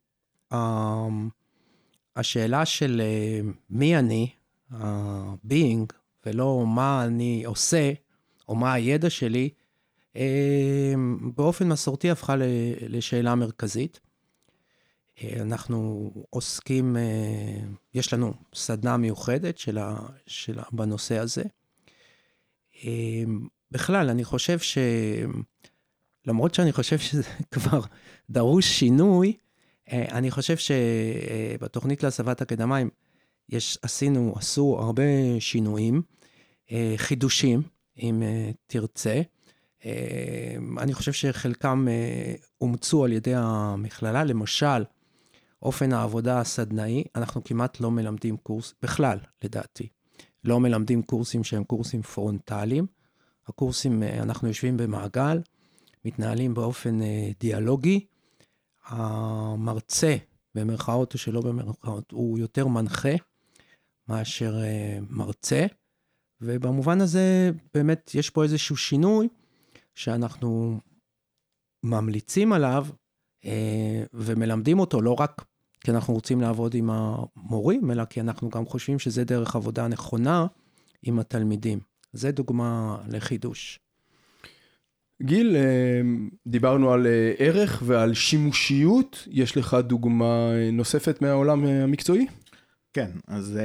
השאלה 2.15 2.65
של 2.65 3.02
אה, 3.04 3.39
מי 3.69 3.97
אני, 3.97 4.30
ה-being, 4.71 5.93
ולא 6.26 6.65
מה 6.67 7.06
אני 7.06 7.43
עושה, 7.45 7.91
או 8.50 8.56
מה 8.56 8.73
הידע 8.73 9.10
שלי, 9.10 9.50
באופן 11.36 11.67
מסורתי 11.67 12.12
הפכה 12.12 12.36
לשאלה 12.89 13.36
מרכזית. 13.36 14.00
אה, 15.24 15.42
אנחנו 15.42 16.12
עוסקים, 16.30 16.98
יש 17.94 18.14
לנו 18.14 18.34
סדנה 18.56 18.98
מיוחדת 18.98 19.58
שלה, 19.58 19.96
שלה 20.28 20.64
בנושא 20.72 21.18
הזה. 21.18 21.44
בכלל, 23.72 24.10
אני 24.10 24.24
חושב 24.24 24.60
ש... 24.60 24.78
למרות 26.28 26.54
שאני 26.54 26.72
חושב 26.72 26.98
שזה 26.98 27.24
כבר 27.52 27.82
דרוש 28.30 28.66
שינוי, 28.66 29.34
אה, 29.92 30.06
אני 30.12 30.32
חושב 30.32 30.56
שבתוכנית 30.58 32.04
להסבת 32.04 32.42
אקדמאים, 32.42 32.90
יש, 33.50 33.78
עשינו, 33.82 34.34
עשו 34.38 34.78
הרבה 34.80 35.04
שינויים, 35.40 36.02
אה, 36.72 36.94
חידושים, 36.98 37.62
אם 38.02 38.24
אה, 38.24 38.52
תרצה. 38.68 39.22
אני 40.78 40.94
חושב 40.94 41.12
שחלקם 41.12 41.88
אומצו 42.62 43.06
על 43.06 43.12
ידי 43.12 43.34
המכללה, 43.36 44.24
למשל, 44.24 44.84
אופן 45.62 45.93
העבודה 45.93 46.39
הסדנאי, 46.39 47.04
אנחנו 47.15 47.43
כמעט 47.43 47.80
לא 47.80 47.91
מלמדים 47.91 48.38
קורס, 48.38 48.74
בכלל, 48.82 49.20
לדעתי, 49.43 49.88
לא 50.43 50.60
מלמדים 50.60 51.02
קורסים 51.02 51.43
שהם 51.43 51.63
קורסים 51.63 52.02
פרונטליים. 52.02 52.88
הקורסים, 53.48 54.04
אנחנו 54.04 54.48
יושבים 54.48 54.78
במעגל, 54.78 55.41
מתנהלים 56.06 56.54
באופן 56.54 57.00
דיאלוגי, 57.39 58.06
המרצה, 58.86 60.15
במרכאות 60.56 61.13
או 61.13 61.20
שלא 61.20 61.41
במרכאות, 61.41 62.12
הוא 62.12 62.39
יותר 62.39 62.67
מנחה 62.67 63.15
מאשר 64.08 64.56
uh, 64.56 65.06
מרצה, 65.10 65.65
ובמובן 66.41 67.02
הזה 67.02 67.52
באמת 67.74 68.12
יש 68.15 68.30
פה 68.30 68.43
איזשהו 68.43 68.78
שינוי 68.78 69.28
שאנחנו 69.96 70.80
ממליצים 71.84 72.54
עליו 72.54 72.88
ומלמדים 74.14 74.80
אותו 74.80 75.02
לא 75.02 75.16
רק 75.20 75.46
כי 75.82 75.92
אנחנו 75.92 76.14
רוצים 76.14 76.42
לעבוד 76.42 76.76
עם 76.76 76.90
המורים, 76.90 77.92
אלא 77.92 78.06
כי 78.06 78.22
אנחנו 78.22 78.50
גם 78.50 78.66
חושבים 78.66 79.00
שזה 79.00 79.24
דרך 79.24 79.56
עבודה 79.56 79.88
נכונה 79.88 80.46
עם 81.04 81.20
התלמידים. 81.20 81.80
זה 82.14 82.32
דוגמה 82.32 82.98
לחידוש. 83.08 83.80
גיל, 85.24 85.56
אה, 85.56 86.02
דיברנו 86.48 86.92
על 86.92 87.08
אה, 87.08 87.34
ערך 87.38 87.84
ועל 87.86 88.14
שימושיות, 88.14 89.28
יש 89.32 89.58
לך 89.58 89.74
דוגמה 89.74 90.52
אה, 90.54 90.72
נוספת 90.72 91.22
מהעולם 91.22 91.66
המקצועי? 91.66 92.28
כן, 92.94 93.12
אז 93.28 93.60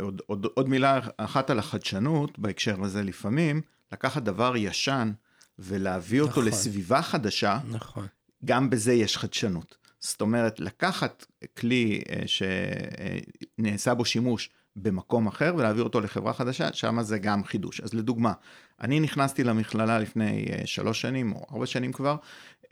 עוד, 0.00 0.22
עוד, 0.26 0.46
עוד 0.54 0.68
מילה 0.68 1.00
אחת 1.16 1.50
על 1.50 1.58
החדשנות 1.58 2.38
בהקשר 2.38 2.84
הזה 2.84 3.02
לפעמים, 3.02 3.60
לקחת 3.92 4.22
דבר 4.22 4.56
ישן 4.56 5.12
ולהביא 5.58 6.20
אותו 6.20 6.30
נכון. 6.30 6.44
לסביבה 6.44 7.02
חדשה, 7.02 7.58
נכון. 7.70 8.06
גם 8.44 8.70
בזה 8.70 8.92
יש 8.92 9.18
חדשנות. 9.18 9.76
זאת 10.00 10.20
אומרת, 10.20 10.60
לקחת 10.60 11.26
כלי 11.56 12.02
שנעשה 12.26 13.94
בו 13.94 14.04
שימוש 14.04 14.50
במקום 14.76 15.26
אחר 15.26 15.54
ולהעביר 15.58 15.84
אותו 15.84 16.00
לחברה 16.00 16.32
חדשה, 16.32 16.72
שם 16.72 17.02
זה 17.02 17.18
גם 17.18 17.44
חידוש. 17.44 17.80
אז 17.80 17.94
לדוגמה, 17.94 18.32
אני 18.80 19.00
נכנסתי 19.00 19.44
למכללה 19.44 19.98
לפני 19.98 20.44
uh, 20.44 20.66
שלוש 20.66 21.00
שנים, 21.00 21.32
או 21.32 21.46
ארבע 21.52 21.66
שנים 21.66 21.92
כבר, 21.92 22.16
uh, 22.64 22.68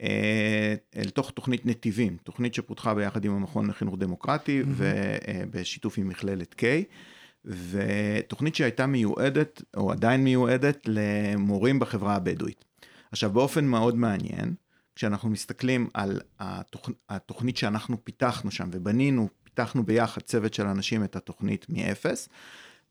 אל 0.95 1.09
תוך 1.09 1.31
תוכנית 1.31 1.65
נתיבים, 1.65 2.17
תוכנית 2.23 2.53
שפותחה 2.53 2.93
ביחד 2.93 3.25
עם 3.25 3.35
המכון 3.35 3.69
לחינוך 3.69 3.95
דמוקרטי 3.97 4.61
mm-hmm. 4.61 4.67
ובשיתוף 4.67 5.97
עם 5.97 6.09
מכללת 6.09 6.55
K, 6.61 6.63
ותוכנית 7.45 8.55
שהייתה 8.55 8.85
מיועדת, 8.85 9.61
או 9.77 9.91
עדיין 9.91 10.23
מיועדת, 10.23 10.79
למורים 10.85 11.79
בחברה 11.79 12.15
הבדואית. 12.15 12.65
עכשיו, 13.11 13.29
באופן 13.29 13.65
מאוד 13.65 13.95
מעניין, 13.95 14.53
כשאנחנו 14.95 15.29
מסתכלים 15.29 15.89
על 15.93 16.19
התוכ... 16.39 16.89
התוכנית 17.09 17.57
שאנחנו 17.57 18.05
פיתחנו 18.05 18.51
שם 18.51 18.69
ובנינו 18.71 19.29
פיתחנו 19.43 19.83
ביחד 19.85 20.21
צוות 20.21 20.53
של 20.53 20.67
אנשים 20.67 21.03
את 21.03 21.15
התוכנית 21.15 21.65
מאפס. 21.69 22.29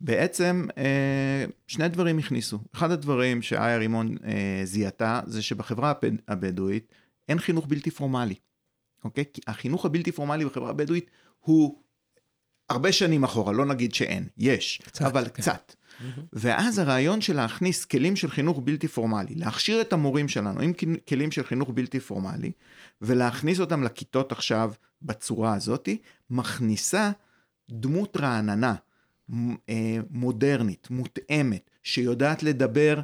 בעצם 0.00 0.66
אה, 0.78 1.44
שני 1.66 1.88
דברים 1.88 2.18
הכניסו. 2.18 2.58
אחד 2.74 2.90
הדברים 2.90 3.42
שאיה 3.42 3.78
רימון 3.78 4.16
אה, 4.24 4.60
זיהתה 4.64 5.20
זה 5.26 5.42
שבחברה 5.42 5.92
הבדואית 6.28 6.94
אין 7.28 7.38
חינוך 7.38 7.66
בלתי 7.66 7.90
פורמלי. 7.90 8.34
אוקיי? 9.04 9.24
כי 9.32 9.40
החינוך 9.46 9.84
הבלתי 9.84 10.12
פורמלי 10.12 10.44
בחברה 10.44 10.70
הבדואית 10.70 11.10
הוא 11.38 11.82
הרבה 12.68 12.92
שנים 12.92 13.25
אחורה, 13.25 13.53
לא 13.53 13.64
נגיד 13.66 13.94
שאין, 13.94 14.27
יש, 14.38 14.83
קצת, 14.85 15.05
אבל 15.05 15.25
כן. 15.25 15.31
קצת. 15.31 15.75
Mm-hmm. 15.75 16.20
ואז 16.33 16.79
הרעיון 16.79 17.20
של 17.20 17.37
להכניס 17.37 17.85
כלים 17.85 18.16
של 18.16 18.31
חינוך 18.31 18.61
בלתי 18.64 18.88
פורמלי, 18.88 19.35
להכשיר 19.35 19.81
את 19.81 19.92
המורים 19.92 20.29
שלנו 20.29 20.61
עם 20.61 20.72
כלים 21.09 21.31
של 21.31 21.44
חינוך 21.44 21.70
בלתי 21.75 22.01
פורמלי, 22.01 22.53
ולהכניס 23.03 23.61
אותם 23.61 23.83
לכיתות 23.83 24.33
עכשיו 24.33 24.72
בצורה 25.03 25.55
הזאתי, 25.55 25.98
מכניסה 26.31 27.11
דמות 27.70 28.16
רעננה, 28.16 28.75
אה, 29.68 29.98
מודרנית, 30.11 30.88
מותאמת, 30.90 31.70
שיודעת 31.83 32.42
לדבר 32.42 33.01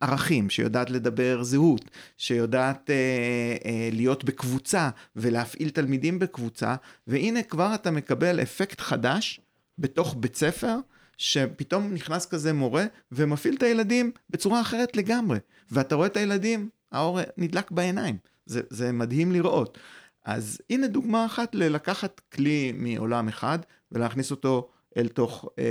ערכים, 0.00 0.50
שיודעת 0.50 0.90
לדבר 0.90 1.42
זהות, 1.42 1.90
שיודעת 2.16 2.90
אה, 2.90 3.88
להיות 3.92 4.24
בקבוצה 4.24 4.90
ולהפעיל 5.16 5.70
תלמידים 5.70 6.18
בקבוצה, 6.18 6.74
והנה 7.06 7.42
כבר 7.42 7.74
אתה 7.74 7.90
מקבל 7.90 8.42
אפקט 8.42 8.80
חדש 8.80 9.40
בתוך 9.78 10.16
בית 10.18 10.36
ספר, 10.36 10.76
שפתאום 11.18 11.94
נכנס 11.94 12.26
כזה 12.26 12.52
מורה 12.52 12.84
ומפעיל 13.12 13.54
את 13.54 13.62
הילדים 13.62 14.10
בצורה 14.30 14.60
אחרת 14.60 14.96
לגמרי, 14.96 15.38
ואתה 15.70 15.94
רואה 15.94 16.06
את 16.06 16.16
הילדים, 16.16 16.68
האור 16.92 17.20
נדלק 17.36 17.70
בעיניים, 17.70 18.16
זה, 18.46 18.60
זה 18.70 18.92
מדהים 18.92 19.32
לראות. 19.32 19.78
אז 20.24 20.58
הנה 20.70 20.86
דוגמה 20.86 21.26
אחת 21.26 21.54
ללקחת 21.54 22.20
כלי 22.32 22.72
מעולם 22.76 23.28
אחד 23.28 23.58
ולהכניס 23.92 24.30
אותו 24.30 24.68
אל 24.96 25.08
תוך 25.08 25.48
אה, 25.58 25.64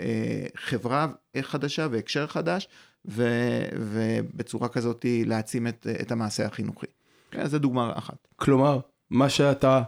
אה, 0.00 0.46
חברה 0.56 1.06
חדשה 1.42 1.86
והקשר 1.90 2.26
חדש, 2.26 2.68
ו, 3.04 3.28
ובצורה 3.72 4.68
כזאת 4.68 5.06
להעצים 5.26 5.66
את, 5.66 5.86
את 6.00 6.12
המעשה 6.12 6.46
החינוכי. 6.46 6.86
כן, 7.30 7.46
זו 7.46 7.58
דוגמה 7.58 7.92
אחת. 7.96 8.28
כלומר, 8.36 8.80
מה 9.10 9.28
שאתה 9.28 9.82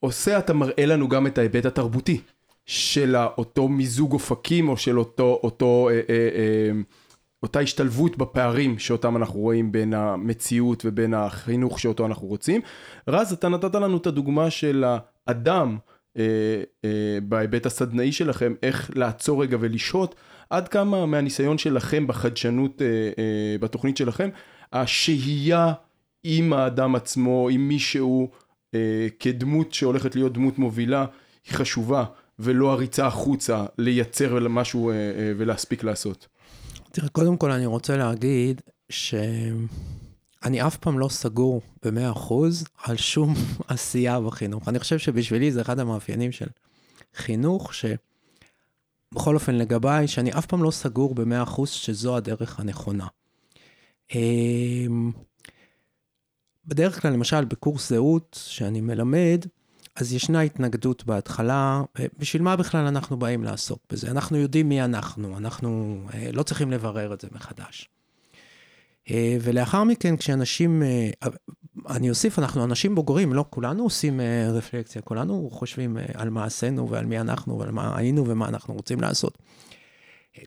עושה, 0.00 0.38
אתה 0.38 0.52
מראה 0.52 0.86
לנו 0.86 1.08
גם 1.08 1.26
את 1.26 1.38
ההיבט 1.38 1.66
התרבותי 1.66 2.20
של 2.66 3.16
אותו 3.16 3.68
מיזוג 3.68 4.12
אופקים, 4.12 4.68
או 4.68 4.76
של 4.76 4.98
אותו, 4.98 5.40
אותו, 5.42 5.88
אה, 5.88 5.94
אה, 5.94 6.00
אה, 6.14 6.70
אותה 7.42 7.60
השתלבות 7.60 8.18
בפערים 8.18 8.78
שאותם 8.78 9.16
אנחנו 9.16 9.40
רואים 9.40 9.72
בין 9.72 9.94
המציאות 9.94 10.82
ובין 10.84 11.14
החינוך 11.14 11.80
שאותו 11.80 12.06
אנחנו 12.06 12.26
רוצים. 12.26 12.60
רז, 13.08 13.32
אתה 13.32 13.48
נתת 13.48 13.74
לנו 13.74 13.96
את 13.96 14.06
הדוגמה 14.06 14.50
של 14.50 14.84
האדם 15.26 15.78
בהיבט 17.22 17.66
הסדנאי 17.66 18.12
שלכם, 18.12 18.54
איך 18.62 18.90
לעצור 18.94 19.42
רגע 19.42 19.56
ולשהות. 19.60 20.14
עד 20.50 20.68
כמה 20.68 21.06
מהניסיון 21.06 21.58
שלכם 21.58 22.06
בחדשנות 22.06 22.82
אה, 22.82 22.86
אה, 23.18 23.58
בתוכנית 23.60 23.96
שלכם, 23.96 24.28
השהייה 24.72 25.72
עם 26.24 26.52
האדם 26.52 26.94
עצמו, 26.94 27.48
עם 27.48 27.68
מישהו 27.68 28.30
אה, 28.74 29.06
כדמות 29.20 29.72
שהולכת 29.72 30.14
להיות 30.14 30.32
דמות 30.32 30.58
מובילה, 30.58 31.06
היא 31.46 31.54
חשובה, 31.54 32.04
ולא 32.38 32.72
הריצה 32.72 33.06
החוצה 33.06 33.64
לייצר 33.78 34.48
משהו 34.48 34.90
אה, 34.90 34.94
אה, 34.94 35.32
ולהספיק 35.36 35.84
לעשות. 35.84 36.26
תראה, 36.92 37.08
קודם 37.08 37.36
כל 37.36 37.50
אני 37.50 37.66
רוצה 37.66 37.96
להגיד 37.96 38.60
שאני 40.44 40.66
אף 40.66 40.76
פעם 40.76 40.98
לא 40.98 41.08
סגור 41.08 41.62
ב-100% 41.84 42.32
על 42.84 42.96
שום 42.96 43.34
עשייה 43.68 44.20
בחינוך. 44.20 44.68
אני 44.68 44.78
חושב 44.78 44.98
שבשבילי 44.98 45.52
זה 45.52 45.60
אחד 45.60 45.78
המאפיינים 45.78 46.32
של 46.32 46.46
חינוך, 47.14 47.72
שבכל 47.74 49.34
אופן 49.34 49.54
לגביי, 49.54 50.08
שאני 50.08 50.32
אף 50.32 50.46
פעם 50.46 50.62
לא 50.62 50.70
סגור 50.70 51.14
ב-100% 51.14 51.66
שזו 51.66 52.16
הדרך 52.16 52.60
הנכונה. 52.60 53.06
אמ, 54.14 55.12
בדרך 56.66 57.02
כלל, 57.02 57.12
למשל, 57.12 57.44
בקורס 57.44 57.88
זהות 57.88 58.40
שאני 58.42 58.80
מלמד, 58.80 59.44
אז 59.96 60.12
ישנה 60.12 60.40
התנגדות 60.40 61.04
בהתחלה, 61.04 61.82
בשביל 62.18 62.42
מה 62.42 62.56
בכלל 62.56 62.86
אנחנו 62.86 63.16
באים 63.16 63.44
לעסוק 63.44 63.78
בזה? 63.92 64.10
אנחנו 64.10 64.36
יודעים 64.36 64.68
מי 64.68 64.84
אנחנו, 64.84 65.36
אנחנו 65.36 66.00
אה, 66.14 66.30
לא 66.32 66.42
צריכים 66.42 66.70
לברר 66.70 67.14
את 67.14 67.20
זה 67.20 67.28
מחדש. 67.32 67.88
אה, 69.10 69.36
ולאחר 69.40 69.84
מכן, 69.84 70.16
כשאנשים, 70.16 70.82
אה, 70.82 71.10
אני 71.88 72.10
אוסיף, 72.10 72.38
אנחנו 72.38 72.64
אנשים 72.64 72.94
בוגרים, 72.94 73.32
לא 73.32 73.44
כולנו 73.50 73.82
עושים 73.82 74.20
רפלקציה, 74.52 75.02
כולנו 75.02 75.48
חושבים 75.52 75.96
על 76.14 76.30
מה 76.30 76.44
עשינו 76.44 76.90
ועל 76.90 77.06
מי 77.06 77.20
אנחנו 77.20 77.58
ועל 77.58 77.70
מה 77.70 77.96
היינו 77.96 78.24
ומה 78.26 78.48
אנחנו 78.48 78.74
רוצים 78.74 79.00
לעשות. 79.00 79.38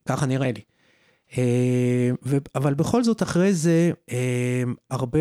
ככה 0.05 0.25
נראה 0.25 0.51
לי. 0.51 0.61
אבל 2.55 2.73
בכל 2.73 3.03
זאת, 3.03 3.23
אחרי 3.23 3.53
זה, 3.53 3.91
הרבה 4.89 5.19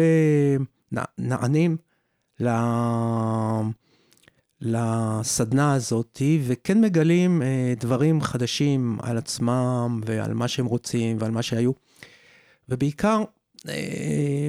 נענים 1.18 1.76
לסדנה 4.60 5.74
הזאת, 5.74 6.22
וכן 6.46 6.80
מגלים 6.80 7.42
אה, 7.42 7.74
דברים 7.80 8.20
חדשים 8.20 8.98
על 9.02 9.18
עצמם 9.18 10.00
ועל 10.04 10.34
מה 10.34 10.48
שהם 10.48 10.66
רוצים 10.66 11.16
ועל 11.20 11.30
מה 11.30 11.42
שהיו. 11.42 11.72
ובעיקר, 12.70 13.22
אה, 13.68 14.48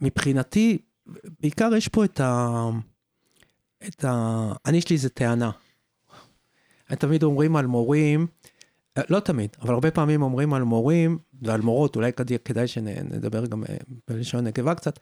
מבחינתי, 0.00 0.78
בעיקר 1.40 1.74
יש 1.76 1.88
פה 1.88 2.04
את 2.04 2.20
ה... 2.20 2.60
את 3.88 4.04
ה... 4.04 4.52
אני, 4.66 4.78
יש 4.78 4.90
לי 4.90 4.96
איזה 4.96 5.08
טענה. 5.08 5.50
תמיד 6.88 7.22
אומרים 7.22 7.56
על 7.56 7.66
מורים, 7.66 8.26
אה, 8.98 9.02
לא 9.08 9.20
תמיד, 9.20 9.56
אבל 9.62 9.74
הרבה 9.74 9.90
פעמים 9.90 10.22
אומרים 10.22 10.54
על 10.54 10.62
מורים 10.62 11.18
ועל 11.42 11.60
מורות, 11.60 11.96
אולי 11.96 12.12
כדאי 12.44 12.66
שנדבר 12.66 13.46
גם 13.46 13.64
בלשון 14.08 14.44
נקבה 14.46 14.74
קצת, 14.74 14.98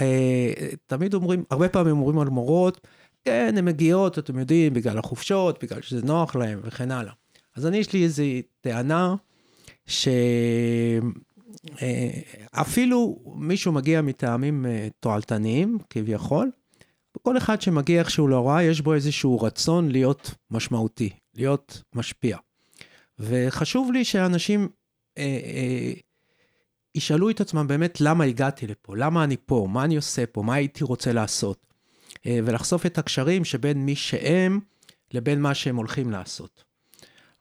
אה, 0.00 0.52
תמיד 0.86 1.14
אומרים, 1.14 1.44
הרבה 1.50 1.68
פעמים 1.68 1.98
אומרים 1.98 2.18
על 2.18 2.28
מורות, 2.28 2.86
כן, 3.24 3.54
הן 3.58 3.64
מגיעות, 3.64 4.18
אתם 4.18 4.38
יודעים, 4.38 4.74
בגלל 4.74 4.98
החופשות, 4.98 5.64
בגלל 5.64 5.82
שזה 5.82 6.06
נוח 6.06 6.36
להן 6.36 6.58
וכן 6.62 6.90
הלאה. 6.90 7.12
אז 7.56 7.66
אני, 7.66 7.76
יש 7.76 7.92
לי 7.92 8.04
איזו 8.04 8.22
טענה, 8.60 9.14
שאפילו 12.56 13.18
מישהו 13.36 13.72
מגיע 13.72 14.02
מטעמים 14.02 14.66
אה, 14.66 14.88
תועלתניים, 15.00 15.78
כביכול, 15.90 16.50
כל 17.22 17.36
אחד 17.36 17.60
שמגיע 17.60 18.00
איכשהו 18.00 18.28
להוראה, 18.28 18.62
יש 18.62 18.80
בו 18.80 18.94
איזשהו 18.94 19.40
רצון 19.40 19.90
להיות 19.90 20.34
משמעותי, 20.50 21.10
להיות 21.34 21.82
משפיע. 21.94 22.36
וחשוב 23.18 23.92
לי 23.92 24.04
שאנשים 24.04 24.68
אה, 25.18 25.40
אה, 25.44 25.92
ישאלו 26.94 27.30
את 27.30 27.40
עצמם 27.40 27.66
באמת 27.66 28.00
למה 28.00 28.24
הגעתי 28.24 28.66
לפה, 28.66 28.96
למה 28.96 29.24
אני 29.24 29.36
פה, 29.46 29.68
מה 29.70 29.84
אני 29.84 29.96
עושה 29.96 30.26
פה, 30.26 30.42
מה 30.42 30.54
הייתי 30.54 30.84
רוצה 30.84 31.12
לעשות. 31.12 31.66
אה, 32.26 32.38
ולחשוף 32.44 32.86
את 32.86 32.98
הקשרים 32.98 33.44
שבין 33.44 33.84
מי 33.86 33.96
שהם 33.96 34.60
לבין 35.12 35.40
מה 35.40 35.54
שהם 35.54 35.76
הולכים 35.76 36.10
לעשות. 36.10 36.64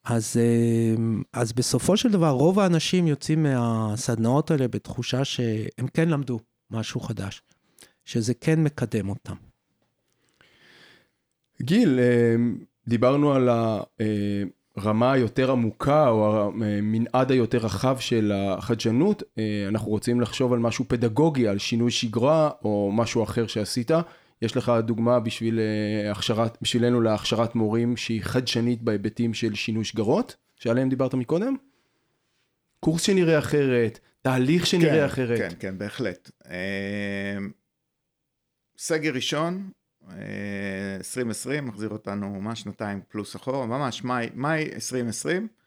אז, 0.05 0.37
אה, 0.37 0.95
אז 1.33 1.53
בסופו 1.53 1.97
של 1.97 2.11
דבר, 2.11 2.29
רוב 2.29 2.59
האנשים 2.59 3.07
יוצאים 3.07 3.43
מהסדנאות 3.43 4.51
האלה 4.51 4.67
בתחושה 4.67 5.25
שהם 5.25 5.87
כן 5.93 6.09
למדו 6.09 6.39
משהו 6.71 6.99
חדש, 6.99 7.41
שזה 8.05 8.33
כן 8.33 8.63
מקדם 8.63 9.09
אותם. 9.09 9.35
גיל, 11.61 11.99
אה, 11.99 12.35
דיברנו 12.87 13.33
על 13.33 13.49
הרמה 14.77 15.11
היותר 15.11 15.51
עמוקה 15.51 16.09
או 16.09 16.47
המנעד 16.47 17.31
היותר 17.31 17.57
רחב 17.57 17.97
של 17.99 18.31
החדשנות, 18.35 19.23
אה, 19.37 19.65
אנחנו 19.67 19.91
רוצים 19.91 20.21
לחשוב 20.21 20.53
על 20.53 20.59
משהו 20.59 20.85
פדגוגי, 20.87 21.47
על 21.47 21.57
שינוי 21.57 21.91
שגרה 21.91 22.49
או 22.63 22.91
משהו 22.93 23.23
אחר 23.23 23.47
שעשית. 23.47 23.91
יש 24.41 24.58
לך 24.58 24.71
דוגמה 24.84 25.19
בשביל 25.19 25.60
אה, 25.60 26.12
הכשרת, 26.12 26.58
בשבילנו 26.62 27.02
להכשרת 27.02 27.56
מורים 27.56 27.98
שהיא 27.98 28.21
חדשנית 28.24 28.82
בהיבטים 28.82 29.34
של 29.34 29.56
שינוי 29.56 29.84
שגרות, 29.84 30.36
שעליהם 30.56 30.89
דיברת 30.89 31.13
מקודם? 31.13 31.56
קורס 32.80 33.02
שנראה 33.02 33.39
אחרת, 33.39 34.00
תהליך 34.21 34.67
שנראה 34.67 35.00
כן, 35.00 35.06
אחרת. 35.06 35.38
כן, 35.38 35.50
כן, 35.60 35.78
בהחלט. 35.78 36.32
אה, 36.50 37.38
סגר 38.78 39.13
ראשון, 39.13 39.69
2020, 40.98 41.67
מחזיר 41.67 41.89
אותנו 41.89 42.30
ממש 42.30 42.62
שנתיים 42.62 43.02
פלוס 43.08 43.36
אחורה, 43.36 43.65
ממש 43.65 44.04
מאי, 44.04 44.30
מאי 44.34 44.69
2020, 44.74 45.41
אה, 45.43 45.64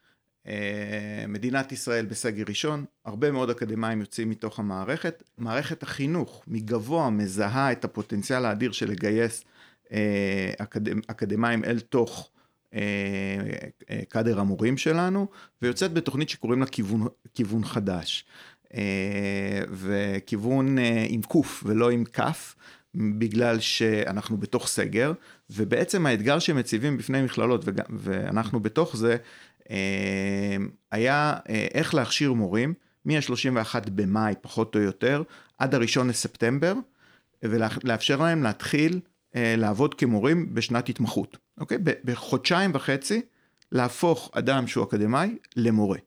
מדינת 1.28 1.72
ישראל 1.72 2.06
בסגר 2.06 2.44
ראשון, 2.48 2.84
הרבה 3.04 3.30
מאוד 3.30 3.50
אקדמאים 3.50 4.00
יוצאים 4.00 4.30
מתוך 4.30 4.58
המערכת, 4.58 5.22
מערכת 5.38 5.82
החינוך 5.82 6.42
מגבוה 6.46 7.10
מזהה 7.10 7.72
את 7.72 7.84
הפוטנציאל 7.84 8.44
האדיר 8.44 8.72
של 8.72 8.90
לגייס 8.90 9.44
אה, 9.92 10.52
אקדמ, 10.58 11.00
אקדמאים 11.06 11.64
אל 11.64 11.80
תוך 11.80 12.30
אה, 12.74 12.80
קאדר 14.08 14.40
המורים 14.40 14.78
שלנו, 14.78 15.26
ויוצאת 15.62 15.92
בתוכנית 15.92 16.28
שקוראים 16.28 16.60
לה 16.60 16.66
כיוון, 16.66 17.06
כיוון 17.34 17.64
חדש. 17.64 18.24
וכיוון 19.70 20.76
עם 21.08 21.22
קוף 21.22 21.64
ולא 21.66 21.90
עם 21.90 22.04
כף, 22.04 22.54
בגלל 22.94 23.60
שאנחנו 23.60 24.36
בתוך 24.36 24.68
סגר, 24.68 25.12
ובעצם 25.50 26.06
האתגר 26.06 26.38
שמציבים 26.38 26.96
בפני 26.96 27.22
מכללות, 27.22 27.64
ואנחנו 27.88 28.60
בתוך 28.60 28.96
זה, 28.96 29.12
אה, 29.12 29.16
היה 30.92 31.36
אה, 31.48 31.66
איך 31.74 31.94
להכשיר 31.94 32.32
מורים 32.32 32.74
מ-31 33.04 33.90
במאי 33.94 34.34
פחות 34.40 34.74
או 34.74 34.80
יותר, 34.80 35.22
עד 35.58 35.74
הראשון 35.74 36.08
לספטמבר, 36.08 36.74
ולאפשר 37.42 38.22
להם 38.22 38.42
להתחיל 38.42 39.00
אה, 39.36 39.54
לעבוד 39.56 39.94
כמורים 39.94 40.54
בשנת 40.54 40.88
התמחות, 40.88 41.36
אוקיי? 41.60 41.78
בחודשיים 42.04 42.70
וחצי 42.74 43.20
להפוך 43.72 44.30
אדם 44.34 44.66
שהוא 44.66 44.84
אקדמאי 44.84 45.36
למורה. 45.56 45.98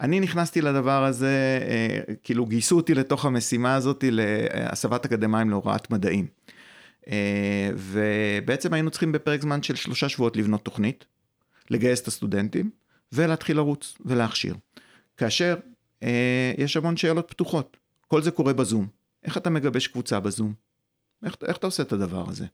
אני 0.00 0.20
נכנסתי 0.20 0.60
לדבר 0.60 1.04
הזה, 1.04 1.58
אה, 1.62 2.14
כאילו 2.22 2.46
גייסו 2.46 2.76
אותי 2.76 2.94
לתוך 2.94 3.24
המשימה 3.24 3.74
הזאת 3.74 4.04
להסבת 4.10 5.04
אקדמאים 5.04 5.50
להוראת 5.50 5.90
מדעים. 5.90 6.26
אה, 7.08 7.70
ובעצם 7.76 8.72
היינו 8.72 8.90
צריכים 8.90 9.12
בפרק 9.12 9.42
זמן 9.42 9.62
של 9.62 9.74
שלושה 9.74 10.08
שבועות 10.08 10.36
לבנות 10.36 10.64
תוכנית, 10.64 11.04
לגייס 11.70 12.00
את 12.00 12.08
הסטודנטים 12.08 12.70
ולהתחיל 13.12 13.56
לרוץ 13.56 13.98
ולהכשיר. 14.04 14.54
כאשר 15.16 15.56
אה, 16.02 16.52
יש 16.58 16.76
המון 16.76 16.96
שאלות 16.96 17.28
פתוחות, 17.28 17.76
כל 18.08 18.22
זה 18.22 18.30
קורה 18.30 18.52
בזום. 18.52 18.86
איך 19.24 19.36
אתה 19.36 19.50
מגבש 19.50 19.86
קבוצה 19.86 20.20
בזום? 20.20 20.54
איך, 21.24 21.36
איך 21.48 21.56
אתה 21.56 21.66
עושה 21.66 21.82
את 21.82 21.92
הדבר 21.92 22.24
הזה? 22.28 22.46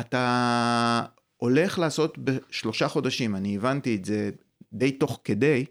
אתה 0.00 1.02
הולך 1.36 1.78
לעשות 1.78 2.18
בשלושה 2.18 2.88
חודשים, 2.88 3.36
אני 3.36 3.56
הבנתי 3.56 3.94
את 3.94 4.04
זה 4.04 4.30
די 4.72 4.92
תוך 4.92 5.20
כדי, 5.24 5.64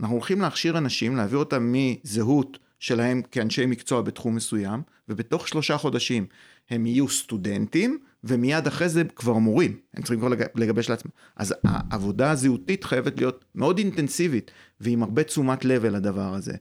אנחנו 0.00 0.14
הולכים 0.14 0.40
להכשיר 0.40 0.78
אנשים, 0.78 1.16
להעביר 1.16 1.38
אותם 1.38 1.72
מזהות 1.72 2.58
שלהם 2.78 3.22
כאנשי 3.22 3.66
מקצוע 3.66 4.02
בתחום 4.02 4.34
מסוים, 4.34 4.82
ובתוך 5.08 5.48
שלושה 5.48 5.78
חודשים 5.78 6.26
הם 6.70 6.86
יהיו 6.86 7.08
סטודנטים, 7.08 7.98
ומיד 8.24 8.66
אחרי 8.66 8.88
זה 8.88 9.04
כבר 9.16 9.38
מורים, 9.38 9.78
הם 9.94 10.02
צריכים 10.02 10.18
כבר 10.18 10.28
לגבש 10.54 10.90
לעצמם. 10.90 11.10
אז 11.36 11.54
העבודה 11.64 12.30
הזהותית 12.30 12.84
חייבת 12.84 13.16
להיות 13.16 13.44
מאוד 13.54 13.78
אינטנסיבית, 13.78 14.50
ועם 14.80 15.02
הרבה 15.02 15.24
תשומת 15.24 15.64
לב 15.64 15.84
אל 15.84 15.94
הדבר 15.94 16.34
הזה. 16.34 16.52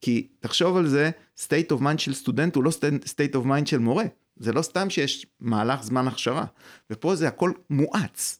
כי 0.00 0.28
תחשוב 0.40 0.76
על 0.76 0.88
זה, 0.88 1.10
state 1.38 1.72
of 1.72 1.80
mind 1.80 1.98
של 1.98 2.14
סטודנט 2.14 2.56
הוא 2.56 2.64
לא 2.64 2.70
state 3.04 3.34
of 3.34 3.44
mind 3.44 3.66
של 3.66 3.78
מורה. 3.78 4.04
זה 4.36 4.52
לא 4.52 4.62
סתם 4.62 4.90
שיש 4.90 5.26
מהלך 5.40 5.82
זמן 5.82 6.08
הכשרה, 6.08 6.44
ופה 6.90 7.14
זה 7.14 7.28
הכל 7.28 7.52
מואץ. 7.70 8.38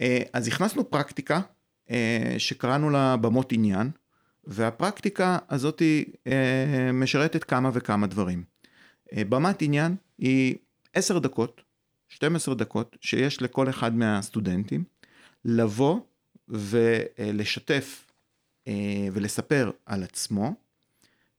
אה, 0.00 0.22
אז 0.32 0.48
הכנסנו 0.48 0.90
פרקטיקה 0.90 1.40
אה, 1.90 2.34
שקראנו 2.38 2.90
לה 2.90 3.16
במות 3.16 3.52
עניין, 3.52 3.90
והפרקטיקה 4.44 5.38
הזאת 5.50 5.82
אה, 6.26 6.92
משרתת 6.92 7.44
כמה 7.44 7.70
וכמה 7.72 8.06
דברים. 8.06 8.44
במת 9.12 9.62
עניין 9.62 9.96
היא 10.18 10.56
10 10.94 11.18
דקות, 11.18 11.62
12 12.08 12.54
דקות, 12.54 12.96
שיש 13.00 13.42
לכל 13.42 13.68
אחד 13.68 13.96
מהסטודנטים, 13.96 14.84
לבוא 15.44 16.00
ולשתף 16.48 18.04
ולספר 19.12 19.70
על 19.86 20.02
עצמו, 20.02 20.54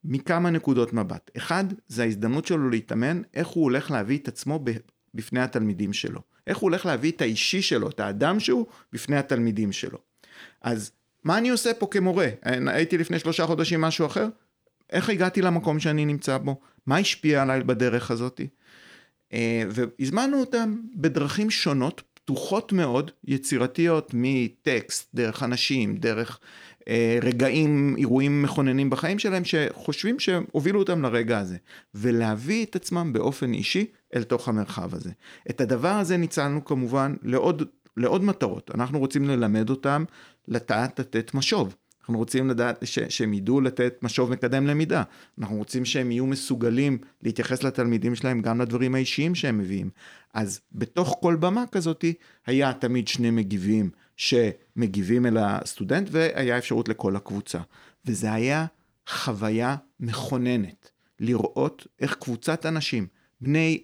מכמה 0.04 0.50
נקודות 0.50 0.94
מבט. 0.94 1.32
אחד, 1.38 1.64
זה 1.88 2.04
ההזדמנות 2.04 2.46
שלו 2.46 2.70
להתאמן 2.70 3.22
איך 3.34 3.48
הוא 3.48 3.64
הולך 3.64 3.92
להביא 3.92 4.18
את 4.18 4.28
עצמו 4.28 4.64
בפני 5.14 5.40
התלמידים 5.40 5.94
שלו. 5.94 6.22
איך 6.48 6.58
הוא 6.58 6.70
הולך 6.70 6.86
להביא 6.86 7.12
את 7.12 7.22
האישי 7.22 7.62
שלו, 7.62 7.90
את 7.90 8.00
האדם 8.00 8.40
שהוא, 8.40 8.66
בפני 8.94 9.18
התלמידים 9.18 9.72
שלו. 9.72 9.98
אז 10.62 10.92
מה 11.24 11.38
אני 11.38 11.50
עושה 11.50 11.74
פה 11.74 11.88
כמורה? 11.92 12.30
הייתי 12.44 12.98
לפני 12.98 13.20
שלושה 13.20 13.46
חודשים 13.46 13.82
משהו 13.82 14.06
אחר? 14.06 14.28
איך 14.90 15.10
הגעתי 15.10 15.42
למקום 15.42 15.80
שאני 15.80 16.06
נמצא 16.06 16.38
בו? 16.38 16.60
מה 16.86 16.98
השפיע 16.98 17.42
עליי 17.42 17.64
בדרך 17.64 18.12
הזאתי? 18.12 18.48
אה, 19.34 19.64
והזמנו 19.70 20.40
אותם 20.40 20.76
בדרכים 20.96 21.50
שונות, 21.50 22.02
פתוחות 22.14 22.74
מאוד, 22.74 23.12
יצירתיות, 23.24 24.12
מטקסט, 24.14 25.10
דרך 25.16 25.44
אנשים, 25.44 25.98
דרך 25.98 26.40
אה, 26.88 27.20
רגעים, 27.22 27.96
אירועים 27.98 28.42
מכוננים 28.42 28.90
בחיים 28.90 29.20
שלהם, 29.20 29.46
שחושבים 29.46 30.20
שהובילו 30.20 30.80
אותם 30.80 31.02
לרגע 31.02 31.40
הזה, 31.40 31.58
ולהביא 31.96 32.66
את 32.66 32.76
עצמם 32.76 33.14
באופן 33.14 33.54
אישי 33.54 33.86
אל 34.16 34.24
תוך 34.24 34.48
המרחב 34.48 34.96
הזה. 34.96 35.12
את 35.50 35.62
הדבר 35.62 35.92
הזה 35.92 36.18
ניצלנו 36.18 36.66
כמובן 36.66 37.16
לעוד, 37.24 37.64
לעוד 37.98 38.24
מטרות. 38.24 38.72
אנחנו 38.76 39.00
רוצים 39.00 39.26
ללמד 39.26 39.70
אותם 39.70 40.04
לטעת 40.48 41.00
לתת 41.00 41.34
משוב. 41.34 41.76
אנחנו 42.10 42.20
רוצים 42.20 42.50
לדעת 42.50 42.80
ש, 42.84 43.00
שהם 43.00 43.34
ידעו 43.34 43.62
לתת 43.62 44.00
משוב 44.02 44.32
מקדם 44.32 44.68
למידה. 44.68 45.04
אנחנו 45.40 45.58
רוצים 45.58 45.86
שהם 45.86 46.12
יהיו 46.12 46.26
מסוגלים 46.26 46.98
להתייחס 47.24 47.64
לתלמידים 47.64 48.16
שלהם 48.16 48.42
גם 48.42 48.62
לדברים 48.62 48.96
האישיים 48.96 49.36
שהם 49.36 49.58
מביאים. 49.58 49.90
אז 50.34 50.62
בתוך 50.72 51.18
כל 51.22 51.36
במה 51.36 51.64
כזאתי 51.72 52.14
היה 52.46 52.74
תמיד 52.74 53.08
שני 53.08 53.32
מגיבים 53.32 53.90
שמגיבים 54.18 55.26
אל 55.26 55.38
הסטודנט 55.38 56.08
והיה 56.12 56.58
אפשרות 56.58 56.90
לכל 56.90 57.16
הקבוצה. 57.16 57.60
וזה 58.06 58.34
היה 58.34 58.66
חוויה 59.10 59.76
מכוננת 60.00 60.92
לראות 61.20 61.88
איך 62.00 62.16
קבוצת 62.16 62.66
אנשים, 62.66 63.08
בני, 63.42 63.84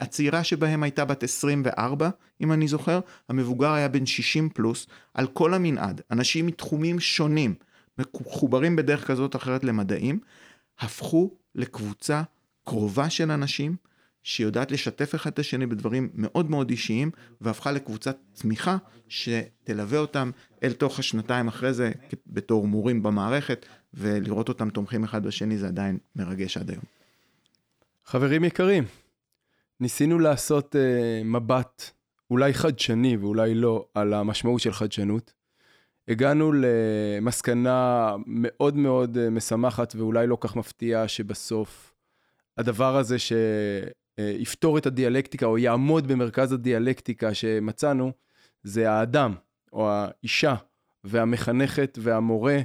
הצעירה 0.00 0.44
שבהם 0.44 0.82
הייתה 0.82 1.04
בת 1.04 1.22
24, 1.22 2.10
אם 2.40 2.52
אני 2.52 2.68
זוכר, 2.68 3.00
המבוגר 3.28 3.72
היה 3.72 3.88
בן 3.88 4.06
60 4.06 4.48
פלוס, 4.48 4.86
על 5.14 5.26
כל 5.26 5.54
המנעד, 5.54 6.00
אנשים 6.10 6.46
מתחומים 6.46 7.00
שונים, 7.00 7.54
מחוברים 7.98 8.76
בדרך 8.76 9.06
כזאת 9.06 9.34
או 9.34 9.38
אחרת 9.38 9.64
למדעים, 9.64 10.18
הפכו 10.78 11.36
לקבוצה 11.54 12.22
קרובה 12.64 13.10
של 13.10 13.30
אנשים 13.30 13.76
שיודעת 14.22 14.70
לשתף 14.70 15.14
אחד 15.14 15.30
את 15.30 15.38
השני 15.38 15.66
בדברים 15.66 16.10
מאוד 16.14 16.50
מאוד 16.50 16.70
אישיים, 16.70 17.10
והפכה 17.40 17.72
לקבוצת 17.72 18.16
תמיכה 18.32 18.76
שתלווה 19.08 19.98
אותם 19.98 20.30
אל 20.62 20.72
תוך 20.72 20.98
השנתיים 20.98 21.48
אחרי 21.48 21.72
זה 21.72 21.92
בתור 22.26 22.66
מורים 22.66 23.02
במערכת, 23.02 23.66
ולראות 23.94 24.48
אותם 24.48 24.70
תומכים 24.70 25.04
אחד 25.04 25.26
בשני 25.26 25.58
זה 25.58 25.66
עדיין 25.66 25.98
מרגש 26.16 26.56
עד 26.56 26.70
היום. 26.70 26.82
חברים 28.04 28.44
יקרים, 28.44 28.84
ניסינו 29.80 30.18
לעשות 30.18 30.74
uh, 30.74 31.24
מבט 31.24 31.90
אולי 32.30 32.54
חדשני 32.54 33.16
ואולי 33.16 33.54
לא 33.54 33.88
על 33.94 34.14
המשמעות 34.14 34.60
של 34.60 34.72
חדשנות. 34.72 35.32
הגענו 36.08 36.52
למסקנה 36.52 38.10
מאוד 38.26 38.76
מאוד 38.76 39.16
uh, 39.16 39.30
משמחת 39.30 39.94
ואולי 39.96 40.26
לא 40.26 40.38
כך 40.40 40.56
מפתיעה 40.56 41.08
שבסוף 41.08 41.94
הדבר 42.58 42.96
הזה 42.96 43.18
ש... 43.18 43.32
אה, 44.18 44.78
את 44.78 44.86
הדיאלקטיקה 44.86 45.46
או 45.46 45.58
יעמוד 45.58 46.08
במרכז 46.08 46.52
הדיאלקטיקה 46.52 47.34
שמצאנו, 47.34 48.12
זה 48.62 48.90
האדם 48.90 49.34
או 49.72 49.90
האישה 49.90 50.54
והמחנכת 51.04 51.98
והמורה 52.02 52.58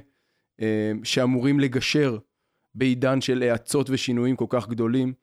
אה, 0.61 0.91
שאמורים 1.03 1.59
לגשר 1.59 2.17
בעידן 2.75 3.21
של 3.21 3.43
האצות 3.43 3.89
ושינויים 3.89 4.35
כל 4.35 4.45
כך 4.49 4.67
גדולים 4.67 5.13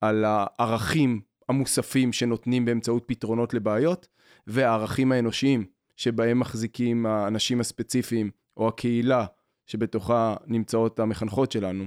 על 0.00 0.24
הערכים 0.26 1.20
המוספים 1.48 2.12
שנותנים 2.12 2.64
באמצעות 2.64 3.04
פתרונות 3.06 3.54
לבעיות 3.54 4.08
והערכים 4.46 5.12
האנושיים 5.12 5.64
שבהם 5.96 6.40
מחזיקים 6.40 7.06
האנשים 7.06 7.60
הספציפיים 7.60 8.30
או 8.56 8.68
הקהילה 8.68 9.26
שבתוכה 9.66 10.36
נמצאות 10.46 11.00
המחנכות 11.00 11.52
שלנו 11.52 11.84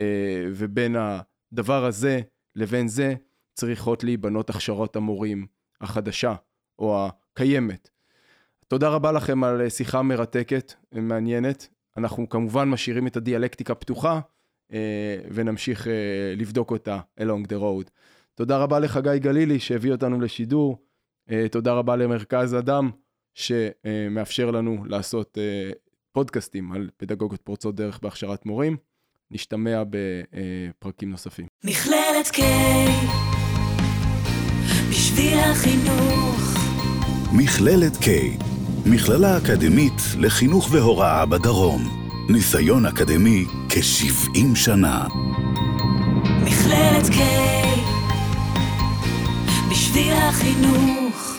אה, 0.00 0.46
ובין 0.54 0.96
הדבר 0.98 1.84
הזה 1.84 2.20
לבין 2.56 2.88
זה 2.88 3.14
צריכות 3.54 4.04
להיבנות 4.04 4.50
הכשרות 4.50 4.96
המורים 4.96 5.46
החדשה 5.80 6.34
או 6.78 7.08
הקיימת. 7.08 7.90
תודה 8.68 8.88
רבה 8.88 9.12
לכם 9.12 9.44
על 9.44 9.68
שיחה 9.68 10.02
מרתקת, 10.02 10.72
מעניינת. 10.92 11.68
אנחנו 11.96 12.28
כמובן 12.28 12.68
משאירים 12.68 13.06
את 13.06 13.16
הדיאלקטיקה 13.16 13.74
פתוחה 13.74 14.20
אה, 14.72 15.16
ונמשיך 15.30 15.86
אה, 15.86 15.92
לבדוק 16.36 16.70
אותה 16.70 17.00
along 17.20 17.46
the 17.48 17.60
road. 17.60 17.90
תודה 18.34 18.58
רבה 18.58 18.78
לחגי 18.78 19.18
גלילי 19.18 19.58
שהביא 19.58 19.92
אותנו 19.92 20.20
לשידור. 20.20 20.78
אה, 21.30 21.46
תודה 21.50 21.72
רבה 21.72 21.96
למרכז 21.96 22.54
אדם 22.54 22.90
שמאפשר 23.34 24.50
לנו 24.50 24.84
לעשות 24.86 25.38
פודקאסטים 26.12 26.72
על 26.72 26.88
פדגוגיות 26.96 27.40
פורצות 27.42 27.74
דרך 27.74 27.98
בהכשרת 28.02 28.46
מורים. 28.46 28.76
נשתמע 29.30 29.82
בפרקים 29.90 31.10
נוספים. 31.10 31.46
מכללת 31.64 32.26
K, 32.26 32.40
בשביל 34.90 35.38
החינוך. 35.38 36.40
מכללת 37.32 37.92
K, 37.92 38.08
מכללה 38.86 39.38
אקדמית 39.38 40.02
לחינוך 40.18 40.68
והוראה 40.72 41.26
בדרום. 41.26 42.00
ניסיון 42.30 42.86
אקדמי 42.86 43.44
כ-70 43.68 44.54
שנה. 44.54 45.06
מכללת 46.44 47.04
K, 47.04 47.20
בשביל 50.00 50.16
החינוך. 50.16 51.29